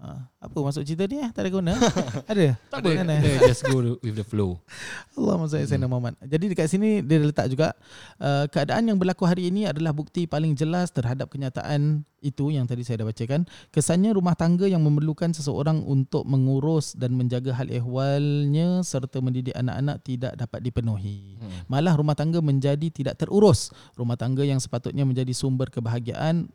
ha, 0.00 0.26
apa 0.40 0.56
masuk 0.58 0.82
cerita 0.82 1.04
ni 1.04 1.20
eh 1.20 1.30
tak 1.30 1.46
ada 1.46 1.50
guna 1.52 1.72
ada 2.30 2.56
Tak 2.72 2.80
apa, 2.80 2.88
Kan, 2.96 3.06
eh? 3.12 3.20
just 3.44 3.62
go 3.68 3.78
with 4.00 4.16
the 4.16 4.24
flow. 4.24 4.56
Allah 5.18 5.34
Mazai 5.36 5.68
Sayyidina 5.68 5.86
Muhammad. 5.86 6.16
Jadi 6.24 6.44
dekat 6.50 6.66
sini 6.72 7.04
dia 7.04 7.20
letak 7.20 7.52
juga 7.52 7.76
uh, 8.16 8.48
keadaan 8.48 8.88
yang 8.88 8.96
berlaku 8.96 9.28
hari 9.28 9.52
ini 9.52 9.68
adalah 9.68 9.92
bukti 9.92 10.24
paling 10.24 10.56
jelas 10.56 10.88
terhadap 10.90 11.28
kenyataan 11.28 12.02
itu 12.20 12.52
yang 12.52 12.68
tadi 12.68 12.84
saya 12.84 13.04
dah 13.04 13.08
bacakan. 13.08 13.48
Kesannya 13.72 14.12
rumah 14.16 14.36
tangga 14.36 14.68
yang 14.68 14.84
memerlukan 14.84 15.32
seseorang 15.32 15.84
untuk 15.84 16.24
mengurus 16.28 16.92
dan 16.96 17.16
menjaga 17.16 17.56
hal 17.56 17.68
ehwalnya 17.68 18.84
serta 18.84 19.20
mendidik 19.24 19.56
anak-anak 19.56 20.04
tidak 20.04 20.32
dapat 20.36 20.60
dipenuhi. 20.64 21.40
Hmm. 21.40 21.64
Malah 21.68 21.96
rumah 21.96 22.16
tangga 22.16 22.44
menjadi 22.44 22.92
tidak 22.92 23.20
terurus. 23.20 23.72
Rumah 23.96 24.16
tangga 24.20 24.44
yang 24.44 24.60
sepatutnya 24.60 25.04
menjadi 25.04 25.32
sumber 25.32 25.72
kebahagiaan 25.72 26.48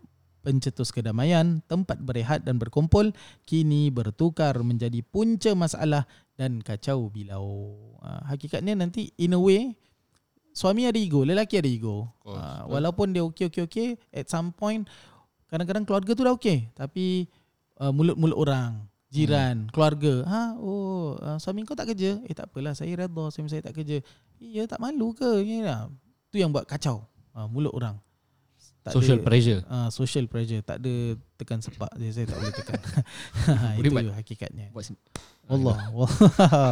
pencetus 0.45 0.93
kedamaian, 0.93 1.65
tempat 1.65 1.97
berehat 2.05 2.45
dan 2.45 2.61
berkumpul 2.61 3.09
kini 3.49 3.89
bertukar 3.89 4.53
menjadi 4.61 5.01
punca 5.01 5.57
masalah 5.57 6.05
dan 6.37 6.61
kacau 6.61 7.09
bilau. 7.09 7.73
Ha, 8.05 8.29
hakikatnya 8.29 8.77
nanti 8.77 9.09
in 9.17 9.33
a 9.33 9.41
way 9.41 9.73
suami 10.53 10.85
ada 10.85 11.01
ego, 11.01 11.25
lelaki 11.25 11.57
ada 11.57 11.65
ego. 11.65 12.13
Ha, 12.29 12.69
walaupun 12.69 13.09
dia 13.09 13.25
okey 13.25 13.49
okey 13.49 13.65
okey 13.65 13.89
at 14.13 14.29
some 14.29 14.53
point 14.53 14.85
kadang-kadang 15.49 15.89
keluarga 15.89 16.11
tu 16.13 16.21
dah 16.21 16.37
okey 16.37 16.69
tapi 16.77 17.25
uh, 17.81 17.89
mulut-mulut 17.89 18.37
orang, 18.37 18.85
jiran, 19.09 19.65
keluarga, 19.73 20.21
ha 20.29 20.43
oh 20.61 21.17
uh, 21.17 21.41
suami 21.41 21.65
kau 21.65 21.73
tak 21.73 21.97
kerja? 21.97 22.21
Eh 22.29 22.37
tak 22.37 22.53
apalah 22.53 22.77
saya 22.77 22.93
redha 22.93 23.25
suami 23.33 23.49
saya 23.49 23.65
tak 23.65 23.81
kerja. 23.81 24.05
Iya 24.37 24.69
tak 24.69 24.77
malu 24.77 25.15
ke? 25.17 25.41
Ya. 25.41 25.89
Tu 26.29 26.43
yang 26.43 26.53
buat 26.53 26.69
kacau. 26.69 27.07
Uh, 27.33 27.47
mulut 27.49 27.73
orang. 27.73 27.97
Tak 28.85 28.93
Social 28.93 29.17
ada, 29.17 29.25
pressure. 29.25 29.61
uh, 29.65 29.89
social 29.89 30.25
pressure 30.29 30.61
tak 30.61 30.77
ada 30.77 30.93
tekan 31.35 31.57
sepak 31.57 31.89
je 31.97 32.05
saya 32.13 32.29
tak 32.29 32.37
boleh 32.37 32.53
tekan. 32.53 32.79
Itu 33.81 33.89
buat. 33.89 34.13
hakikatnya. 34.13 34.69
Buat 34.69 34.93
Allah 35.45 35.77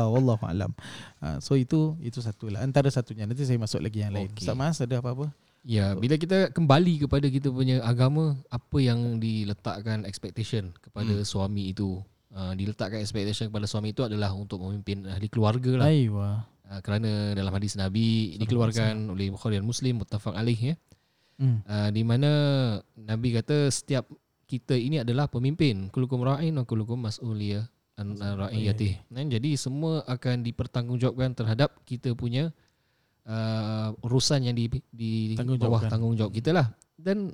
wallah 0.06 0.38
alam. 0.54 0.72
Ha, 1.18 1.38
so 1.38 1.54
itu 1.54 1.98
itu 2.00 2.22
satu 2.22 2.54
lah 2.54 2.62
antara 2.62 2.90
satunya 2.90 3.26
nanti 3.26 3.42
saya 3.44 3.58
masuk 3.58 3.82
lagi 3.82 4.02
yang 4.02 4.14
lain. 4.14 4.30
Okey. 4.30 4.46
Ustaz 4.46 4.54
Mas 4.54 4.78
ada 4.78 5.02
apa-apa? 5.02 5.34
Ya, 5.64 5.96
bila 5.96 6.20
kita 6.20 6.52
kembali 6.52 7.08
kepada 7.08 7.24
kita 7.26 7.48
punya 7.48 7.80
agama, 7.82 8.36
apa 8.52 8.78
yang 8.78 9.16
diletakkan 9.18 10.04
expectation 10.04 10.70
kepada 10.76 11.14
Hmm. 11.14 11.24
suami 11.24 11.72
itu? 11.72 11.98
Uh, 12.30 12.54
diletakkan 12.54 13.00
expectation 13.00 13.48
kepada 13.48 13.64
suami 13.64 13.90
itu 13.90 14.02
adalah 14.02 14.34
untuk 14.34 14.60
memimpin 14.60 15.06
ahli 15.08 15.30
keluarga 15.30 15.80
lah. 15.80 15.88
Aiwa. 15.88 16.44
Uh, 16.68 16.82
kerana 16.82 17.10
dalam 17.32 17.54
hadis 17.54 17.74
Nabi 17.74 18.36
dikeluarkan 18.38 19.14
oleh 19.14 19.30
Bukhari 19.30 19.56
dan 19.56 19.64
Muslim 19.64 19.98
muttafaq 19.98 20.34
alaih 20.34 20.74
ya. 20.74 20.76
Hmm. 21.38 21.60
Uh, 21.66 21.90
di 21.90 22.02
mana 22.06 22.32
Nabi 22.94 23.34
kata 23.34 23.70
setiap 23.70 24.06
kita 24.46 24.78
ini 24.78 25.02
adalah 25.02 25.26
pemimpin. 25.28 25.90
Kullukum 25.90 26.22
ra'in 26.22 26.54
wa 26.56 26.66
kullukum 26.66 27.10
mas'uliyah 27.10 27.66
an 27.98 28.18
ra'iyatih. 28.18 29.10
Dan 29.10 29.34
jadi 29.34 29.58
semua 29.58 30.06
akan 30.06 30.46
dipertanggungjawabkan 30.46 31.34
terhadap 31.34 31.74
kita 31.86 32.14
punya 32.14 32.54
uh, 33.26 33.94
urusan 34.06 34.46
yang 34.46 34.56
di 34.56 34.70
di 34.94 35.34
bawah 35.38 35.90
tanggungjawab 35.90 36.34
kita 36.34 36.54
lah. 36.54 36.70
Dan 36.94 37.34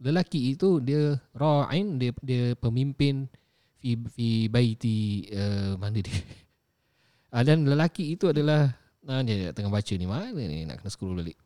lelaki 0.00 0.56
itu 0.56 0.80
dia 0.80 1.16
ra'in 1.36 2.00
dia 2.00 2.12
dia 2.24 2.52
pemimpin 2.56 3.28
fi 3.76 3.96
fi 4.12 4.48
baiti 4.48 5.28
uh, 5.32 5.76
mana 5.76 6.00
dia. 6.00 6.20
Uh, 7.32 7.44
dan 7.48 7.68
lelaki 7.68 8.16
itu 8.16 8.32
adalah 8.32 8.72
Nah, 9.06 9.22
dia 9.22 9.54
tengah 9.54 9.70
baca 9.70 9.94
ni 9.94 10.02
mana 10.02 10.34
ni 10.34 10.66
nak 10.66 10.82
kena 10.82 10.90
scroll 10.90 11.14
balik. 11.14 11.38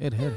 Her 0.00 0.16
her. 0.16 0.32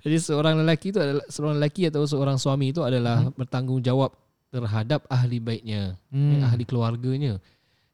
Jadi 0.00 0.16
seorang 0.16 0.54
lelaki 0.60 0.90
itu 0.90 0.98
adalah 0.98 1.24
seorang 1.28 1.54
lelaki 1.60 1.82
atau 1.86 2.02
seorang 2.04 2.36
suami 2.36 2.72
itu 2.72 2.80
adalah 2.80 3.28
Hmm. 3.28 3.36
bertanggungjawab 3.36 4.10
terhadap 4.50 5.04
ahli 5.06 5.38
baiknya, 5.38 5.94
Hmm. 6.10 6.40
eh, 6.40 6.42
ahli 6.42 6.64
keluarganya. 6.64 7.38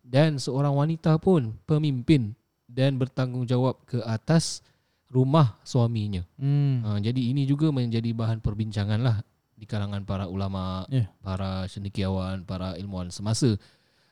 Dan 0.01 0.38
seorang 0.38 0.73
wanita 0.73 1.19
pun 1.19 1.59
pemimpin 1.66 2.33
dan 2.64 2.95
bertanggungjawab 2.97 3.83
ke 3.85 3.99
atas 4.03 4.62
rumah 5.07 5.59
suaminya. 5.62 6.23
Hmm. 6.38 6.83
Ha, 6.83 6.99
jadi 6.99 7.19
ini 7.31 7.42
juga 7.45 7.71
menjadi 7.71 8.11
bahan 8.11 8.38
perbincangan 8.38 9.01
lah 9.03 9.16
di 9.55 9.66
kalangan 9.66 10.03
para 10.03 10.27
ulama, 10.27 10.87
Ya. 10.87 11.11
para 11.23 11.66
cendekiawan, 11.66 12.47
para 12.47 12.75
ilmuwan 12.77 13.11
semasa 13.11 13.55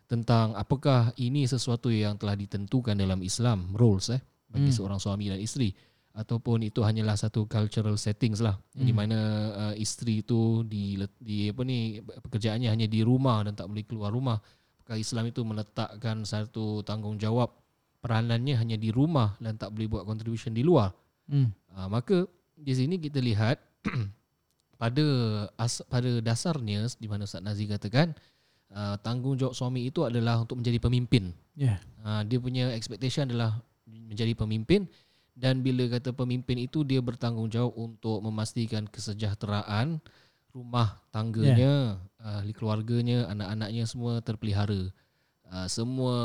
tentang 0.06 0.54
apakah 0.54 1.14
ini 1.16 1.46
sesuatu 1.46 1.88
yang 1.88 2.18
telah 2.18 2.34
ditentukan 2.34 2.94
dalam 2.94 3.22
Islam 3.22 3.70
roles 3.74 4.10
eh 4.10 4.20
bagi 4.50 4.70
Hmm. 4.70 4.76
seorang 4.76 4.98
suami 4.98 5.30
dan 5.30 5.40
isteri 5.40 5.70
ataupun 6.14 6.62
itu 6.62 6.78
hanyalah 6.86 7.18
satu 7.18 7.50
cultural 7.50 7.98
settings 7.98 8.38
lah 8.38 8.54
di 8.70 8.94
Hmm. 8.94 8.98
mana 9.02 9.18
uh, 9.50 9.74
isteri 9.74 10.22
itu 10.22 10.62
di 10.62 10.94
di 11.18 11.50
apa 11.50 11.66
ni 11.66 11.98
pekerjaannya 11.98 12.70
hanya 12.70 12.86
di 12.86 13.02
rumah 13.02 13.42
dan 13.42 13.58
tak 13.58 13.66
boleh 13.66 13.82
keluar 13.82 14.14
rumah. 14.14 14.38
Apakah 14.78 15.00
Islam 15.02 15.26
itu 15.26 15.42
meletakkan 15.42 16.22
satu 16.22 16.86
tanggungjawab 16.86 17.50
peranannya 17.98 18.54
hanya 18.54 18.76
di 18.78 18.94
rumah 18.94 19.34
dan 19.42 19.58
tak 19.58 19.74
boleh 19.74 19.90
buat 19.90 20.04
contribution 20.06 20.54
di 20.54 20.62
luar. 20.62 20.94
Hmm. 21.26 21.50
Uh, 21.74 21.88
maka 21.90 22.30
di 22.54 22.70
sini 22.70 22.94
kita 23.02 23.18
lihat 23.18 23.58
pada 24.80 25.06
as, 25.58 25.82
pada 25.90 26.22
dasarnya 26.22 26.86
di 26.94 27.10
mana 27.10 27.26
Ustaz 27.26 27.42
Nazi 27.42 27.66
katakan 27.66 28.14
uh, 28.70 28.94
tanggungjawab 29.02 29.56
suami 29.56 29.90
itu 29.90 30.06
adalah 30.06 30.46
untuk 30.46 30.62
menjadi 30.62 30.78
pemimpin. 30.78 31.34
Ya. 31.58 31.82
Uh, 32.06 32.22
dia 32.22 32.38
punya 32.38 32.70
expectation 32.70 33.26
adalah 33.26 33.58
menjadi 33.88 34.36
pemimpin 34.38 34.86
dan 35.34 35.66
bila 35.66 35.90
kata 35.90 36.14
pemimpin 36.14 36.62
itu 36.62 36.86
dia 36.86 37.02
bertanggungjawab 37.02 37.74
untuk 37.74 38.22
memastikan 38.22 38.86
kesejahteraan 38.86 39.98
rumah 40.54 41.02
tangganya, 41.10 41.98
yeah. 41.98 42.38
ahli 42.38 42.54
keluarganya, 42.54 43.26
anak-anaknya 43.26 43.84
semua 43.90 44.22
terpelihara. 44.22 44.94
Uh, 45.50 45.66
semua 45.66 46.16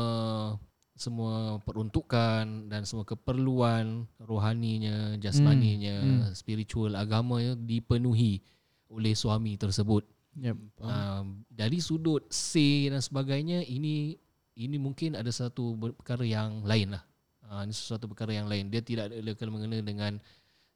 semua 0.94 1.58
peruntukan 1.66 2.70
dan 2.70 2.86
semua 2.86 3.02
keperluan 3.02 4.06
rohaninya, 4.22 5.18
jasmaninya, 5.18 5.98
Hmm, 5.98 6.18
hmm. 6.30 6.32
spiritual 6.38 6.94
agamanya 6.94 7.58
dipenuhi 7.58 8.38
oleh 8.86 9.16
suami 9.18 9.58
tersebut. 9.58 10.06
Yep. 10.38 10.56
Uh, 10.78 11.42
dari 11.50 11.82
sudut 11.82 12.30
C 12.30 12.86
dan 12.86 13.02
sebagainya 13.02 13.66
ini 13.66 14.14
ini 14.54 14.76
mungkin 14.78 15.18
ada 15.18 15.32
satu 15.34 15.74
perkara 15.98 16.22
yang 16.22 16.62
lain 16.62 16.94
lah. 16.94 17.02
Uh, 17.50 17.66
ini 17.66 17.74
sesuatu 17.74 18.06
perkara 18.06 18.30
yang 18.30 18.46
lain. 18.46 18.70
Dia 18.70 18.78
tidak 18.78 19.10
ada 19.10 19.32
kena 19.34 19.50
mengena 19.50 19.82
dengan 19.82 20.22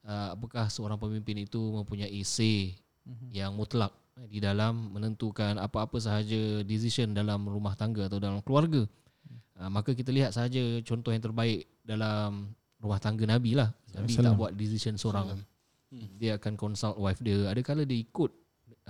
uh, 0.03 0.35
apakah 0.35 0.67
seorang 0.67 0.99
pemimpin 0.99 1.47
itu 1.47 1.63
mempunyai 1.71 2.19
say 2.27 2.75
Mhm. 3.05 3.27
yang 3.37 3.53
mutlak 3.53 3.93
eh, 4.17 4.27
di 4.33 4.41
dalam 4.41 4.97
menentukan 4.97 5.61
apa-apa 5.61 6.01
sahaja 6.01 6.65
decision 6.65 7.13
dalam 7.13 7.45
rumah 7.45 7.77
tangga 7.77 8.09
atau 8.09 8.17
dalam 8.17 8.41
keluarga. 8.41 8.89
Uh, 9.55 9.71
maka 9.71 9.93
kita 9.95 10.11
lihat 10.11 10.33
sahaja 10.35 10.81
contoh 10.83 11.13
yang 11.15 11.21
terbaik 11.23 11.69
dalam 11.85 12.51
rumah 12.81 12.99
tangga 12.99 13.29
Nabi 13.29 13.55
lah. 13.55 13.71
Nabi 13.95 14.11
tak 14.11 14.25
Salam. 14.25 14.41
buat 14.41 14.57
decision 14.57 14.97
seorang. 14.99 15.37
Hmm. 15.93 16.11
Dia 16.19 16.41
akan 16.41 16.57
consult 16.59 16.97
wife 16.99 17.21
dia. 17.23 17.47
Ada 17.47 17.61
kala 17.63 17.87
dia 17.87 18.03
ikut 18.03 18.33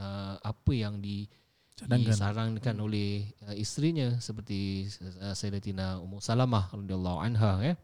uh, 0.01 0.41
apa 0.41 0.73
yang 0.73 1.03
di 1.05 1.29
Cadangkan. 1.75 2.15
disarankan 2.15 2.77
oleh 2.79 3.35
uh, 3.51 3.55
isterinya 3.59 4.15
seperti 4.23 4.87
uh, 5.19 5.35
Sayyidatina 5.35 5.99
Ummu 5.99 6.23
Salamah 6.23 6.71
radhiyallahu 6.71 7.19
anha 7.19 7.53
ya. 7.67 7.75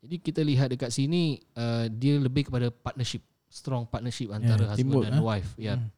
Jadi 0.00 0.16
kita 0.18 0.40
lihat 0.42 0.72
dekat 0.74 0.90
sini 0.90 1.38
uh, 1.54 1.86
dia 1.86 2.18
lebih 2.18 2.50
kepada 2.50 2.72
partnership, 2.72 3.22
strong 3.46 3.86
partnership 3.86 4.32
antara 4.34 4.64
Yeah, 4.64 4.72
husband 4.74 5.04
dan 5.06 5.14
eh. 5.14 5.22
wife 5.22 5.50
ya. 5.60 5.74
Hmm. 5.78 5.92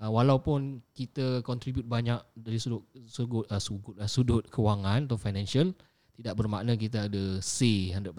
Uh, 0.00 0.10
walaupun 0.14 0.80
kita 0.94 1.42
contribute 1.42 1.84
banyak 1.84 2.22
dari 2.32 2.56
sudut 2.56 2.86
sudut 3.04 3.44
uh, 3.50 3.60
sudut, 3.60 3.96
uh, 3.98 4.08
sudut 4.08 4.44
kewangan 4.48 5.10
atau 5.10 5.18
financial 5.20 5.74
tidak 6.20 6.36
bermakna 6.36 6.76
kita 6.76 7.08
ada 7.08 7.40
say 7.40 7.96
100% 7.96 8.12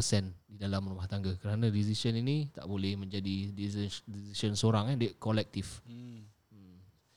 di 0.50 0.58
dalam 0.58 0.82
rumah 0.90 1.06
tangga 1.06 1.38
kerana 1.38 1.70
decision 1.70 2.18
ini 2.18 2.50
tak 2.50 2.66
boleh 2.66 2.98
menjadi 2.98 3.54
decision, 3.54 3.94
decision 4.10 4.54
seorang 4.58 4.90
eh 4.92 4.98
dia 4.98 5.12
kolektif. 5.22 5.86
Hmm. 5.86 6.31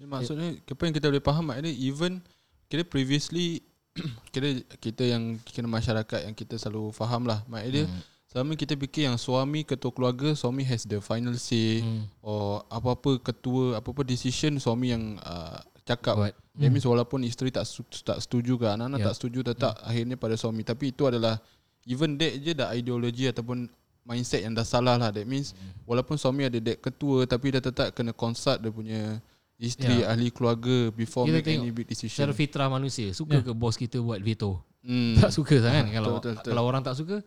Maksudnya 0.01 0.59
apa 0.59 0.83
yang 0.83 0.95
kita 0.95 1.07
boleh 1.09 1.23
faham 1.23 1.45
maknanya 1.47 1.73
even 1.73 2.19
kira 2.67 2.83
previously 2.83 3.63
kira 4.35 4.59
kita 4.83 5.07
yang 5.07 5.39
kira 5.47 5.71
masyarakat 5.71 6.27
yang 6.27 6.35
kita 6.35 6.59
selalu 6.59 6.91
faham 6.91 7.25
lah 7.25 7.47
maknanya 7.47 7.87
Hmm. 7.87 8.03
selama 8.27 8.59
kita 8.59 8.75
fikir 8.75 9.07
yang 9.07 9.15
suami 9.15 9.63
ketua 9.63 9.95
keluarga 9.95 10.35
suami 10.35 10.67
has 10.67 10.83
the 10.83 10.99
final 10.99 11.39
say 11.39 11.79
Hmm. 11.79 12.11
or 12.19 12.67
apa-apa 12.67 13.23
ketua 13.23 13.79
apa-apa 13.79 14.03
decision 14.03 14.59
suami 14.59 14.91
yang 14.91 15.15
uh, 15.23 15.63
cakap. 15.87 16.17
Buat. 16.19 16.35
That 16.59 16.71
means 16.73 16.83
walaupun 16.83 17.23
isteri 17.23 17.53
tak 17.53 17.69
tak 18.03 18.19
setuju 18.19 18.59
ke 18.59 18.67
anak-anak 18.67 18.99
Yeah. 18.99 19.07
tak 19.13 19.17
setuju 19.21 19.39
tetap 19.47 19.73
akhirnya 19.85 20.17
pada 20.19 20.35
suami 20.35 20.65
tapi 20.67 20.91
itu 20.91 21.05
adalah 21.07 21.39
even 21.87 22.19
that 22.19 22.35
je 22.41 22.51
dah 22.57 22.73
ideologi 22.75 23.29
ataupun 23.31 23.69
mindset 24.03 24.43
yang 24.43 24.57
dah 24.57 24.65
salah 24.67 24.99
lah. 24.99 25.15
That 25.15 25.29
means 25.29 25.53
walaupun 25.87 26.19
suami 26.19 26.49
ada 26.49 26.59
that 26.59 26.83
ketua 26.83 27.29
tapi 27.31 27.55
dia 27.55 27.63
tetap 27.63 27.95
kena 27.95 28.11
consult 28.11 28.59
dia 28.59 28.73
punya 28.75 29.23
isteri 29.57 30.01
Yeah. 30.01 30.11
ahli 30.11 30.29
keluarga 30.29 30.91
before 30.91 31.25
Kita 31.25 31.37
make 31.37 31.47
tengok 31.47 31.63
any 31.63 31.73
big 31.73 31.87
decision. 31.87 32.11
Secara 32.13 32.33
fitrah 32.33 32.67
manusia 32.67 33.09
Suka 33.11 33.39
ke 33.39 33.51
bos 33.51 33.75
kita 33.75 33.99
buat 33.99 34.19
veto 34.19 34.59
Hmm. 34.81 35.17
Tak 35.17 35.33
suka 35.33 35.57
kan 35.59 35.89
Kalau 35.89 36.21
betul, 36.21 36.37
betul. 36.37 36.51
kalau 36.51 36.63
orang 36.65 36.81
tak 36.81 36.93
suka 36.95 37.25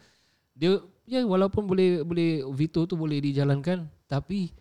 Dia 0.54 0.78
Ya 1.04 1.24
walaupun 1.24 1.66
boleh 1.66 2.04
boleh 2.04 2.46
Veto 2.52 2.84
tu 2.84 2.94
boleh 2.94 3.18
dijalankan 3.18 3.88
Tapi 4.06 4.54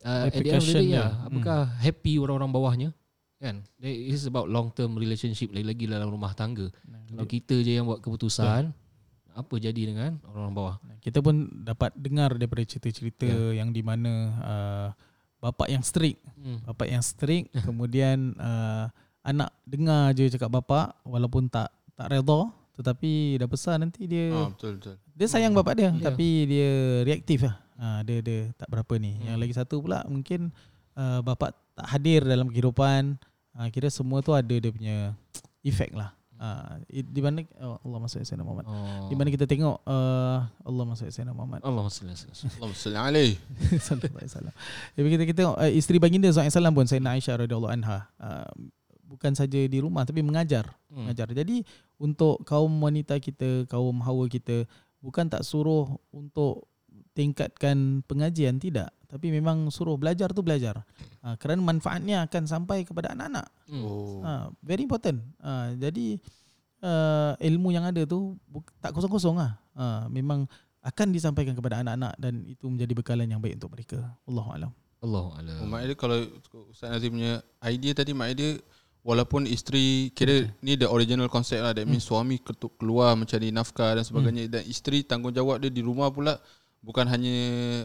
uh, 0.00 0.28
At 0.28 0.32
the 0.32 0.46
end 0.46 0.60
of 0.60 0.62
the 0.62 0.70
day 0.72 0.86
dia. 0.86 0.94
ya, 0.94 1.06
Apakah 1.24 1.66
happy 1.74 2.14
orang-orang 2.14 2.50
bawahnya 2.50 2.88
Kan 3.36 3.66
It 3.78 4.12
is 4.12 4.24
about 4.24 4.46
long 4.46 4.70
term 4.70 4.94
relationship 4.94 5.50
Lagi-lagi 5.50 5.88
dalam 5.88 6.06
rumah 6.06 6.30
tangga 6.30 6.70
Kalau 7.08 7.26
kita 7.26 7.58
je 7.58 7.74
yang 7.74 7.84
buat 7.84 7.98
keputusan 7.98 8.70
Apa 9.32 9.54
jadi 9.56 9.82
dengan 9.84 10.22
orang-orang 10.22 10.54
bawah 10.54 10.74
Kita 11.00 11.18
pun 11.18 11.34
dapat 11.58 11.90
dengar 11.96 12.38
daripada 12.38 12.62
cerita-cerita 12.62 13.26
Ya. 13.26 13.58
yang 13.58 13.72
di 13.72 13.82
mana 13.82 14.12
uh, 14.38 14.88
bapak 15.44 15.68
yang 15.68 15.84
strict, 15.84 16.24
hmm. 16.40 16.64
bapak 16.64 16.88
yang 16.88 17.04
strict 17.04 17.52
kemudian 17.68 18.32
uh, 18.36 18.88
anak 19.20 19.52
dengar 19.64 20.12
je 20.12 20.28
cakap 20.28 20.48
bapak 20.50 20.96
walaupun 21.04 21.46
tak 21.46 21.68
tak 21.92 22.08
redha 22.08 22.48
tetapi 22.74 23.36
dah 23.36 23.46
besar 23.46 23.76
nanti 23.76 24.08
dia 24.08 24.32
Ah, 24.32 24.48
betul 24.50 24.80
betul. 24.80 24.96
dia 25.12 25.26
sayang 25.28 25.52
bapak 25.52 25.74
dia 25.76 25.88
Ya. 25.92 26.10
tapi 26.10 26.26
dia 26.44 26.70
reaktif 27.04 27.44
lah. 27.44 27.60
Ha, 27.74 28.02
dia 28.02 28.18
dia 28.18 28.50
tak 28.54 28.66
berapa 28.66 28.94
ni. 28.96 29.14
Hmm. 29.14 29.24
Yang 29.28 29.38
lagi 29.38 29.54
satu 29.54 29.76
pula 29.78 30.02
mungkin 30.06 30.50
uh, 30.94 31.20
bapak 31.20 31.54
tak 31.74 31.86
hadir 31.88 32.22
dalam 32.22 32.50
kehidupan. 32.50 33.14
Ha, 33.54 33.70
kira 33.70 33.90
semua 33.90 34.22
tu 34.22 34.30
ada 34.30 34.50
dia 34.50 34.70
punya 34.70 35.14
efek 35.62 35.94
lah. 35.94 36.14
I- 36.88 37.06
di 37.06 37.20
mana 37.20 37.42
oh, 37.58 37.76
Allah 37.80 37.98
masuk 38.00 38.20
Sayyidina 38.20 38.44
Muhammad. 38.44 38.66
oh. 38.66 39.08
Di 39.08 39.14
mana 39.14 39.28
kita 39.28 39.44
tengok 39.44 39.76
uh, 39.82 40.38
Allah 40.44 40.84
masuk 40.84 41.06
Sayyidina 41.08 41.32
Muhammad. 41.32 41.60
Allah 41.62 41.84
sallallahu 41.86 42.16
alaihi 42.16 42.74
wasallam. 42.74 43.04
Alaihi. 43.04 43.34
Sallallahu 43.80 44.16
alaihi 44.18 44.30
wasallam. 44.30 44.54
Jadi 44.94 45.08
kita 45.10 45.22
kita 45.24 45.38
tengok 45.40 45.56
uh, 45.58 45.70
isteri 45.72 45.98
baginda 45.98 46.28
SAW 46.28 46.72
pun 46.72 46.86
Sayyidina 46.86 47.10
Aisyah 47.16 47.34
radhiyallahu 47.40 47.72
anha 47.72 47.98
uh, 48.18 48.48
bukan 49.04 49.32
saja 49.32 49.60
di 49.60 49.78
rumah 49.78 50.02
tapi 50.02 50.20
mengajar, 50.20 50.66
Hmm. 50.90 51.06
mengajar. 51.06 51.26
Jadi 51.30 51.62
untuk 51.98 52.42
kaum 52.42 52.70
wanita 52.78 53.18
kita, 53.18 53.66
kaum 53.66 53.98
hawa 54.02 54.26
kita 54.26 54.66
bukan 54.98 55.26
tak 55.26 55.42
suruh 55.42 55.86
untuk 56.10 56.66
tingkatkan 57.14 58.02
pengajian 58.04 58.58
tidak, 58.58 58.90
tapi 59.06 59.30
memang 59.30 59.70
suruh 59.70 59.94
belajar 59.94 60.34
tu 60.34 60.42
belajar. 60.42 60.82
Uh, 61.22 61.38
kerana 61.38 61.62
manfaatnya 61.62 62.26
akan 62.26 62.42
sampai 62.44 62.82
kepada 62.82 63.14
anak-anak. 63.14 63.46
Hmm. 63.70 63.82
Oh. 63.86 64.20
Ha, 64.20 64.50
very 64.60 64.82
important. 64.84 65.22
Ha, 65.40 65.72
jadi 65.78 66.18
uh, 66.82 67.32
ilmu 67.38 67.72
yang 67.72 67.86
ada 67.86 68.02
tu 68.04 68.36
tak 68.82 68.92
kosong-kosong 68.92 69.38
lah. 69.38 69.56
Ha, 69.78 70.10
memang 70.10 70.44
akan 70.84 71.08
disampaikan 71.16 71.56
kepada 71.56 71.80
anak-anak 71.80 72.12
dan 72.20 72.44
itu 72.44 72.68
menjadi 72.68 72.92
bekalan 72.92 73.24
yang 73.24 73.40
baik 73.40 73.56
untuk 73.56 73.72
mereka. 73.72 73.98
Allahu 74.28 74.50
alam. 74.52 74.70
Allah 75.04 75.24
Oh, 75.28 75.36
Allah. 75.36 75.60
mak 75.68 75.84
dia 75.84 75.96
kalau 76.00 76.16
Ustaz 76.72 76.88
Nazim 76.88 77.12
punya 77.12 77.44
idea 77.60 77.92
tadi 77.92 78.16
mak 78.16 78.32
dia 78.32 78.56
walaupun 79.04 79.44
isteri 79.44 80.08
kira 80.16 80.48
ni 80.64 80.80
the 80.80 80.88
original 80.88 81.28
concept 81.28 81.60
lah 81.60 81.76
that 81.76 81.84
means 81.84 82.08
suami 82.08 82.40
ketuk 82.40 82.72
keluar 82.80 83.12
mencari 83.12 83.52
nafkah 83.52 84.00
dan 84.00 84.04
sebagainya 84.04 84.48
dan 84.48 84.64
isteri 84.64 85.04
tanggungjawab 85.04 85.60
dia 85.60 85.68
di 85.68 85.84
rumah 85.84 86.08
pula 86.08 86.40
bukan 86.84 87.08
hanya 87.08 87.36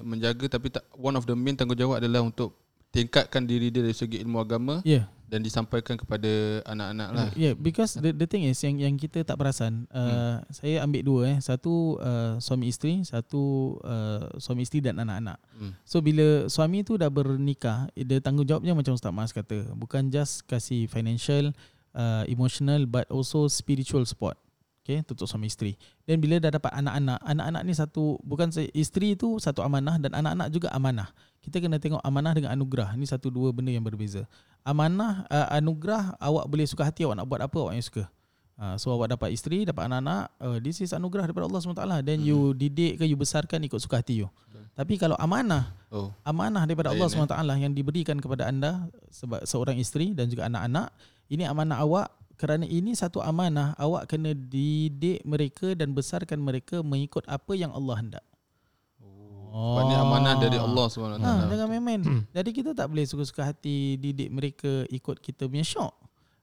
menjaga 0.04 0.60
tapi 0.60 0.68
tak, 0.76 0.84
one 1.00 1.16
of 1.16 1.24
the 1.24 1.34
main 1.34 1.56
tanggungjawab 1.56 2.04
adalah 2.04 2.20
untuk 2.20 2.52
tingkatkan 2.92 3.46
diri 3.46 3.70
dia 3.70 3.86
dari 3.86 3.96
segi 3.96 4.20
ilmu 4.26 4.42
agama 4.42 4.82
Yeah. 4.82 5.06
dan 5.30 5.46
disampaikan 5.46 5.94
kepada 5.94 6.66
anak-anak 6.66 7.10
lah. 7.14 7.30
Yeah, 7.38 7.54
because 7.54 7.94
the 7.94 8.10
the 8.10 8.26
thing 8.26 8.50
is 8.50 8.58
yang 8.66 8.82
yang 8.82 8.98
kita 8.98 9.22
tak 9.22 9.38
perasan. 9.38 9.86
Uh, 9.94 10.42
Saya 10.50 10.82
ambil 10.82 11.06
dua 11.06 11.22
eh. 11.30 11.38
Satu 11.38 12.02
uh, 12.02 12.42
suami 12.42 12.74
isteri, 12.74 13.06
satu 13.06 13.78
uh, 13.86 14.26
suami 14.42 14.66
isteri 14.66 14.82
dan 14.90 14.98
anak-anak. 14.98 15.38
Hmm. 15.54 15.78
So 15.86 16.02
bila 16.02 16.50
suami 16.50 16.82
tu 16.82 16.98
dah 16.98 17.14
bernikah, 17.14 17.94
eh, 17.94 18.02
dia 18.02 18.18
tanggungjawabnya 18.18 18.74
macam 18.74 18.98
Ustaz 18.98 19.14
Mas 19.14 19.30
kata, 19.30 19.70
bukan 19.78 20.10
just 20.10 20.50
kasih 20.50 20.90
financial, 20.90 21.54
uh, 21.94 22.26
emotional 22.26 22.90
but 22.90 23.06
also 23.14 23.46
spiritual 23.46 24.02
support. 24.10 24.34
Okay, 24.80 25.06
tu 25.06 25.14
untuk 25.14 25.30
suami 25.30 25.46
isteri. 25.46 25.78
Dan 26.08 26.18
bila 26.18 26.42
dah 26.42 26.50
dapat 26.50 26.72
anak-anak, 26.74 27.20
anak-anak 27.22 27.62
ni 27.68 27.74
satu 27.78 28.18
bukan 28.26 28.50
isteri 28.74 29.14
tu 29.14 29.38
satu 29.38 29.62
amanah 29.62 30.02
dan 30.02 30.16
anak-anak 30.18 30.48
juga 30.50 30.74
amanah. 30.74 31.14
Kita 31.44 31.62
kena 31.62 31.78
tengok 31.78 32.02
amanah 32.02 32.34
dengan 32.34 32.56
anugerah. 32.58 32.98
Ni 32.98 33.06
satu 33.06 33.30
dua 33.30 33.54
benda 33.54 33.70
yang 33.70 33.86
berbeza. 33.86 34.26
Amanah 34.66 35.30
uh, 35.30 35.48
anugerah 35.54 36.18
awak 36.18 36.46
boleh 36.50 36.66
suka 36.66 36.88
hati 36.88 37.06
awak 37.06 37.22
nak 37.22 37.28
buat 37.30 37.42
apa 37.44 37.58
awak 37.60 37.74
yang 37.78 37.86
suka. 37.86 38.04
Uh, 38.60 38.76
so 38.76 38.92
awak 38.92 39.16
dapat 39.16 39.32
isteri, 39.32 39.64
dapat 39.64 39.88
anak-anak, 39.88 40.36
uh, 40.42 40.58
this 40.60 40.84
is 40.84 40.92
anugerah 40.92 41.30
daripada 41.30 41.48
Allah 41.48 41.60
SWT. 41.64 41.84
Then 42.04 42.20
you 42.26 42.52
didik 42.52 43.00
ke 43.00 43.08
you 43.08 43.16
besarkan 43.16 43.64
ikut 43.64 43.80
suka 43.80 44.04
hati 44.04 44.26
you. 44.26 44.28
Tapi 44.80 44.96
kalau 44.96 45.20
amanah 45.20 45.76
Oh. 45.90 46.14
amanah 46.22 46.70
daripada 46.70 46.94
Allah 46.94 47.10
Lain, 47.10 47.26
SWT 47.26 47.66
yang 47.66 47.74
diberikan 47.74 48.14
kepada 48.22 48.46
anda 48.46 48.86
sebab 49.10 49.42
seorang 49.42 49.74
isteri 49.82 50.14
dan 50.14 50.30
juga 50.30 50.46
anak-anak 50.46 50.94
ini 51.34 51.50
amanah 51.50 51.82
awak 51.82 52.14
kerana 52.40 52.64
ini 52.64 52.96
satu 52.96 53.20
amanah 53.20 53.76
awak 53.76 54.16
kena 54.16 54.32
didik 54.32 55.20
mereka 55.28 55.76
dan 55.76 55.92
besarkan 55.92 56.40
mereka 56.40 56.80
mengikut 56.80 57.28
apa 57.28 57.52
yang 57.52 57.76
Allah 57.76 58.00
hendak. 58.00 58.26
Oh. 59.50 59.82
Ini 59.84 59.94
amanah 60.00 60.40
dari 60.40 60.56
Allah 60.56 60.86
SWT. 60.88 61.20
Ha, 61.20 61.50
jangan 61.52 61.68
main-main. 61.68 62.02
Jadi 62.32 62.50
kita 62.56 62.72
tak 62.72 62.88
boleh 62.88 63.04
suka-suka 63.04 63.44
hati 63.50 64.00
didik 64.00 64.30
mereka 64.32 64.88
ikut 64.88 65.20
kita 65.20 65.52
punya 65.52 65.68
syok. 65.68 65.92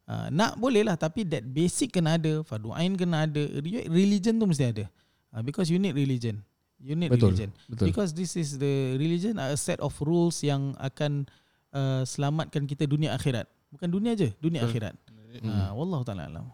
Ha, 0.04 0.28
nak 0.28 0.60
boleh 0.60 0.84
lah 0.84 1.00
tapi 1.00 1.24
that 1.24 1.42
basic 1.48 1.96
kena 1.96 2.20
ada, 2.20 2.44
fardu 2.44 2.76
ain 2.76 2.92
kena 2.92 3.24
ada, 3.24 3.42
Re- 3.62 3.88
religion 3.88 4.36
tu 4.36 4.44
mesti 4.44 4.68
ada. 4.68 4.84
Ha, 5.32 5.40
because 5.40 5.72
you 5.72 5.80
need 5.80 5.96
religion. 5.96 6.44
You 6.76 6.92
need 6.92 7.08
Betul, 7.08 7.32
religion. 7.32 7.50
betul. 7.72 7.88
Because 7.88 8.12
this 8.12 8.36
is 8.36 8.60
the 8.60 9.00
religion 9.00 9.40
a 9.40 9.56
set 9.56 9.80
of 9.80 9.96
rules 10.04 10.44
yang 10.44 10.76
akan 10.76 11.24
uh, 11.72 12.04
selamatkan 12.04 12.68
kita 12.68 12.84
dunia 12.84 13.16
akhirat. 13.16 13.48
Bukan 13.72 13.88
dunia 13.88 14.12
je, 14.12 14.34
dunia 14.42 14.60
Betul. 14.66 14.70
akhirat. 14.76 14.94
Ha, 15.42 15.72
wallahu 15.72 16.02
taala 16.02 16.24
alam. 16.24 16.46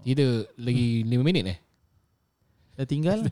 Tidak 0.00 0.56
lagi 0.56 1.02
5 1.02 1.20
minit 1.20 1.44
eh? 1.46 1.58
Dah 2.74 2.84
tinggal 2.84 3.28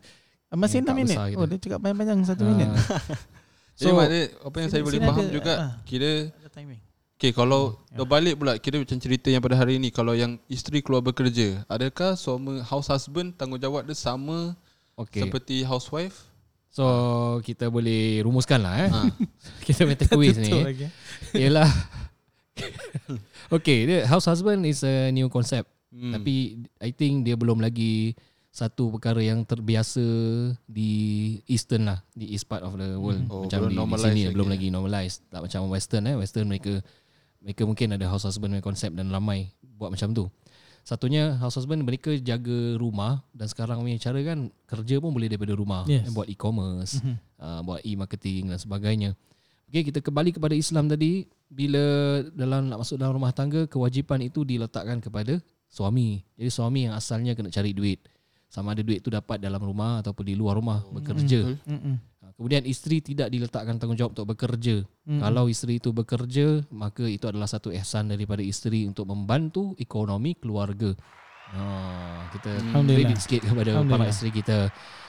Ah, 0.46 0.54
masih 0.54 0.78
Yang 0.78 0.86
tak 0.86 0.94
6 0.94 1.00
minit. 1.00 1.16
kita. 1.16 1.34
Oh, 1.34 1.44
dia 1.44 1.58
cakap 1.58 1.78
panjang-panjang 1.80 2.18
1 2.22 2.32
Ah. 2.32 2.46
minit. 2.46 2.68
Jadi 3.76 3.82
So- 3.84 3.92
mak 3.92 4.06
dia 4.06 4.22
apa 4.40 4.56
yang 4.56 4.68
saya 4.68 4.74
Sini- 4.74 4.86
boleh 4.86 4.96
sini 4.96 5.06
faham 5.06 5.20
ada, 5.20 5.32
juga 5.32 5.52
ah. 5.54 5.70
kira 5.82 6.10
Ada 6.32 6.48
timing. 6.50 6.80
Okay 7.16 7.30
kalau 7.30 7.62
Ya. 7.88 7.96
dah 7.96 8.06
balik 8.06 8.34
pula 8.36 8.52
Kira 8.56 8.76
macam 8.76 8.96
cerita 8.96 9.26
yang 9.26 9.40
pada 9.40 9.52
hari 9.54 9.76
ni 9.76 9.88
Kalau 9.88 10.12
yang 10.12 10.36
isteri 10.46 10.80
keluar 10.80 11.00
bekerja 11.00 11.64
Adakah 11.66 12.12
suami 12.12 12.60
house 12.60 12.88
husband 12.88 13.32
Tanggungjawab 13.32 13.82
dia 13.82 13.92
sama 13.92 14.52
Okay. 14.94 15.24
Seperti 15.24 15.60
housewife 15.62 16.28
So 16.68 16.84
kita 17.40 17.68
boleh 17.68 18.20
rumuskan 18.20 18.60
lah 18.60 18.74
eh. 18.78 18.90
ha. 18.90 19.00
kita 19.64 19.82
punya 19.82 19.96
takeaways 19.98 20.36
ni. 20.36 20.44
Tutup 20.46 20.68
lagi. 20.68 20.86
Ialah 21.32 21.68
Okay, 23.46 23.86
dia 23.86 23.98
house 24.10 24.26
husband 24.26 24.66
is 24.66 24.82
a 24.82 25.14
new 25.14 25.30
concept. 25.30 25.70
hmm. 25.94 26.12
Tapi 26.16 26.66
I 26.82 26.90
think 26.90 27.22
dia 27.22 27.38
belum 27.38 27.62
lagi 27.62 28.16
satu 28.50 28.88
perkara 28.88 29.20
yang 29.20 29.44
terbiasa 29.44 30.00
di 30.64 30.90
eastern 31.44 31.92
lah, 31.92 32.00
di 32.16 32.32
east 32.32 32.48
part 32.48 32.64
of 32.64 32.74
the 32.80 32.96
world. 32.96 33.20
Oh, 33.28 33.44
macam 33.44 33.68
belum 33.68 33.76
di, 33.76 33.92
di 33.92 34.00
sini 34.00 34.22
lagi, 34.24 34.34
belum 34.34 34.48
eh? 34.48 34.52
lagi 34.56 34.66
normalised. 34.72 35.18
Tak 35.28 35.40
macam 35.44 35.60
western 35.68 36.04
eh. 36.08 36.16
Western 36.16 36.48
mereka 36.48 36.80
mereka 37.38 37.62
mungkin 37.68 37.94
ada 37.94 38.08
house 38.08 38.24
husband 38.24 38.56
punya 38.56 38.64
konsep 38.64 38.90
dan 38.96 39.12
ramai 39.12 39.52
buat 39.76 39.92
macam 39.92 40.10
tu. 40.16 40.26
Satunya 40.86 41.36
house 41.36 41.58
husband 41.60 41.82
mereka 41.84 42.14
jaga 42.16 42.78
rumah 42.80 43.20
dan 43.36 43.46
sekarang 43.50 43.82
punya 43.84 43.98
cara 44.00 44.22
kan 44.24 44.48
kerja 44.64 45.02
pun 45.02 45.12
boleh 45.12 45.28
daripada 45.28 45.52
rumah. 45.52 45.82
Yes. 45.84 46.08
Buat 46.10 46.30
e-commerce, 46.32 47.02
Mhm. 47.04 47.14
uh, 47.36 47.60
buat 47.60 47.80
e-marketing 47.84 48.54
dan 48.54 48.58
sebagainya. 48.58 49.10
Okay, 49.66 49.82
kita 49.82 49.98
kembali 50.00 50.32
kepada 50.32 50.54
Islam 50.56 50.86
tadi. 50.88 51.26
Bila 51.46 51.84
dalam 52.34 52.66
nak 52.66 52.82
masuk 52.82 52.98
dalam 52.98 53.14
rumah 53.14 53.30
tangga, 53.30 53.70
kewajipan 53.70 54.18
itu 54.22 54.42
diletakkan 54.42 54.98
kepada 54.98 55.38
suami. 55.70 56.22
Jadi 56.34 56.50
suami 56.50 56.80
yang 56.90 56.94
asalnya 56.98 57.38
kena 57.38 57.50
cari 57.52 57.70
duit. 57.70 58.02
Sama 58.46 58.72
ada 58.74 58.82
duit 58.82 59.02
tu 59.02 59.10
dapat 59.10 59.42
dalam 59.42 59.58
rumah 59.58 60.00
ataupun 60.02 60.24
di 60.26 60.34
luar 60.38 60.58
rumah 60.58 60.82
bekerja. 60.90 61.42
betul. 61.42 61.58
Mm-mm. 61.66 61.94
Ha, 62.22 62.24
Kemudian 62.38 62.62
isteri 62.62 63.02
tidak 63.02 63.28
diletakkan 63.30 63.76
tanggungjawab 63.78 64.14
untuk 64.14 64.28
bekerja. 64.32 64.86
Mm-mm. 64.86 65.20
Kalau 65.22 65.44
isteri 65.50 65.82
itu 65.82 65.90
bekerja, 65.90 66.62
maka 66.70 67.04
itu 67.06 67.26
adalah 67.26 67.50
satu 67.50 67.74
ihsan 67.74 68.10
daripada 68.10 68.40
isteri 68.40 68.86
untuk 68.86 69.10
membantu 69.10 69.74
ekonomi 69.76 70.38
keluarga. 70.38 70.94
Ha, 71.48 71.62
kita 72.32 72.50
Alhamdulillah. 72.58 73.06
kredit 73.06 73.18
sikit 73.20 73.40
kepada 73.44 73.70
para 73.82 74.04
isteri 74.06 74.30
kita. 74.30 74.58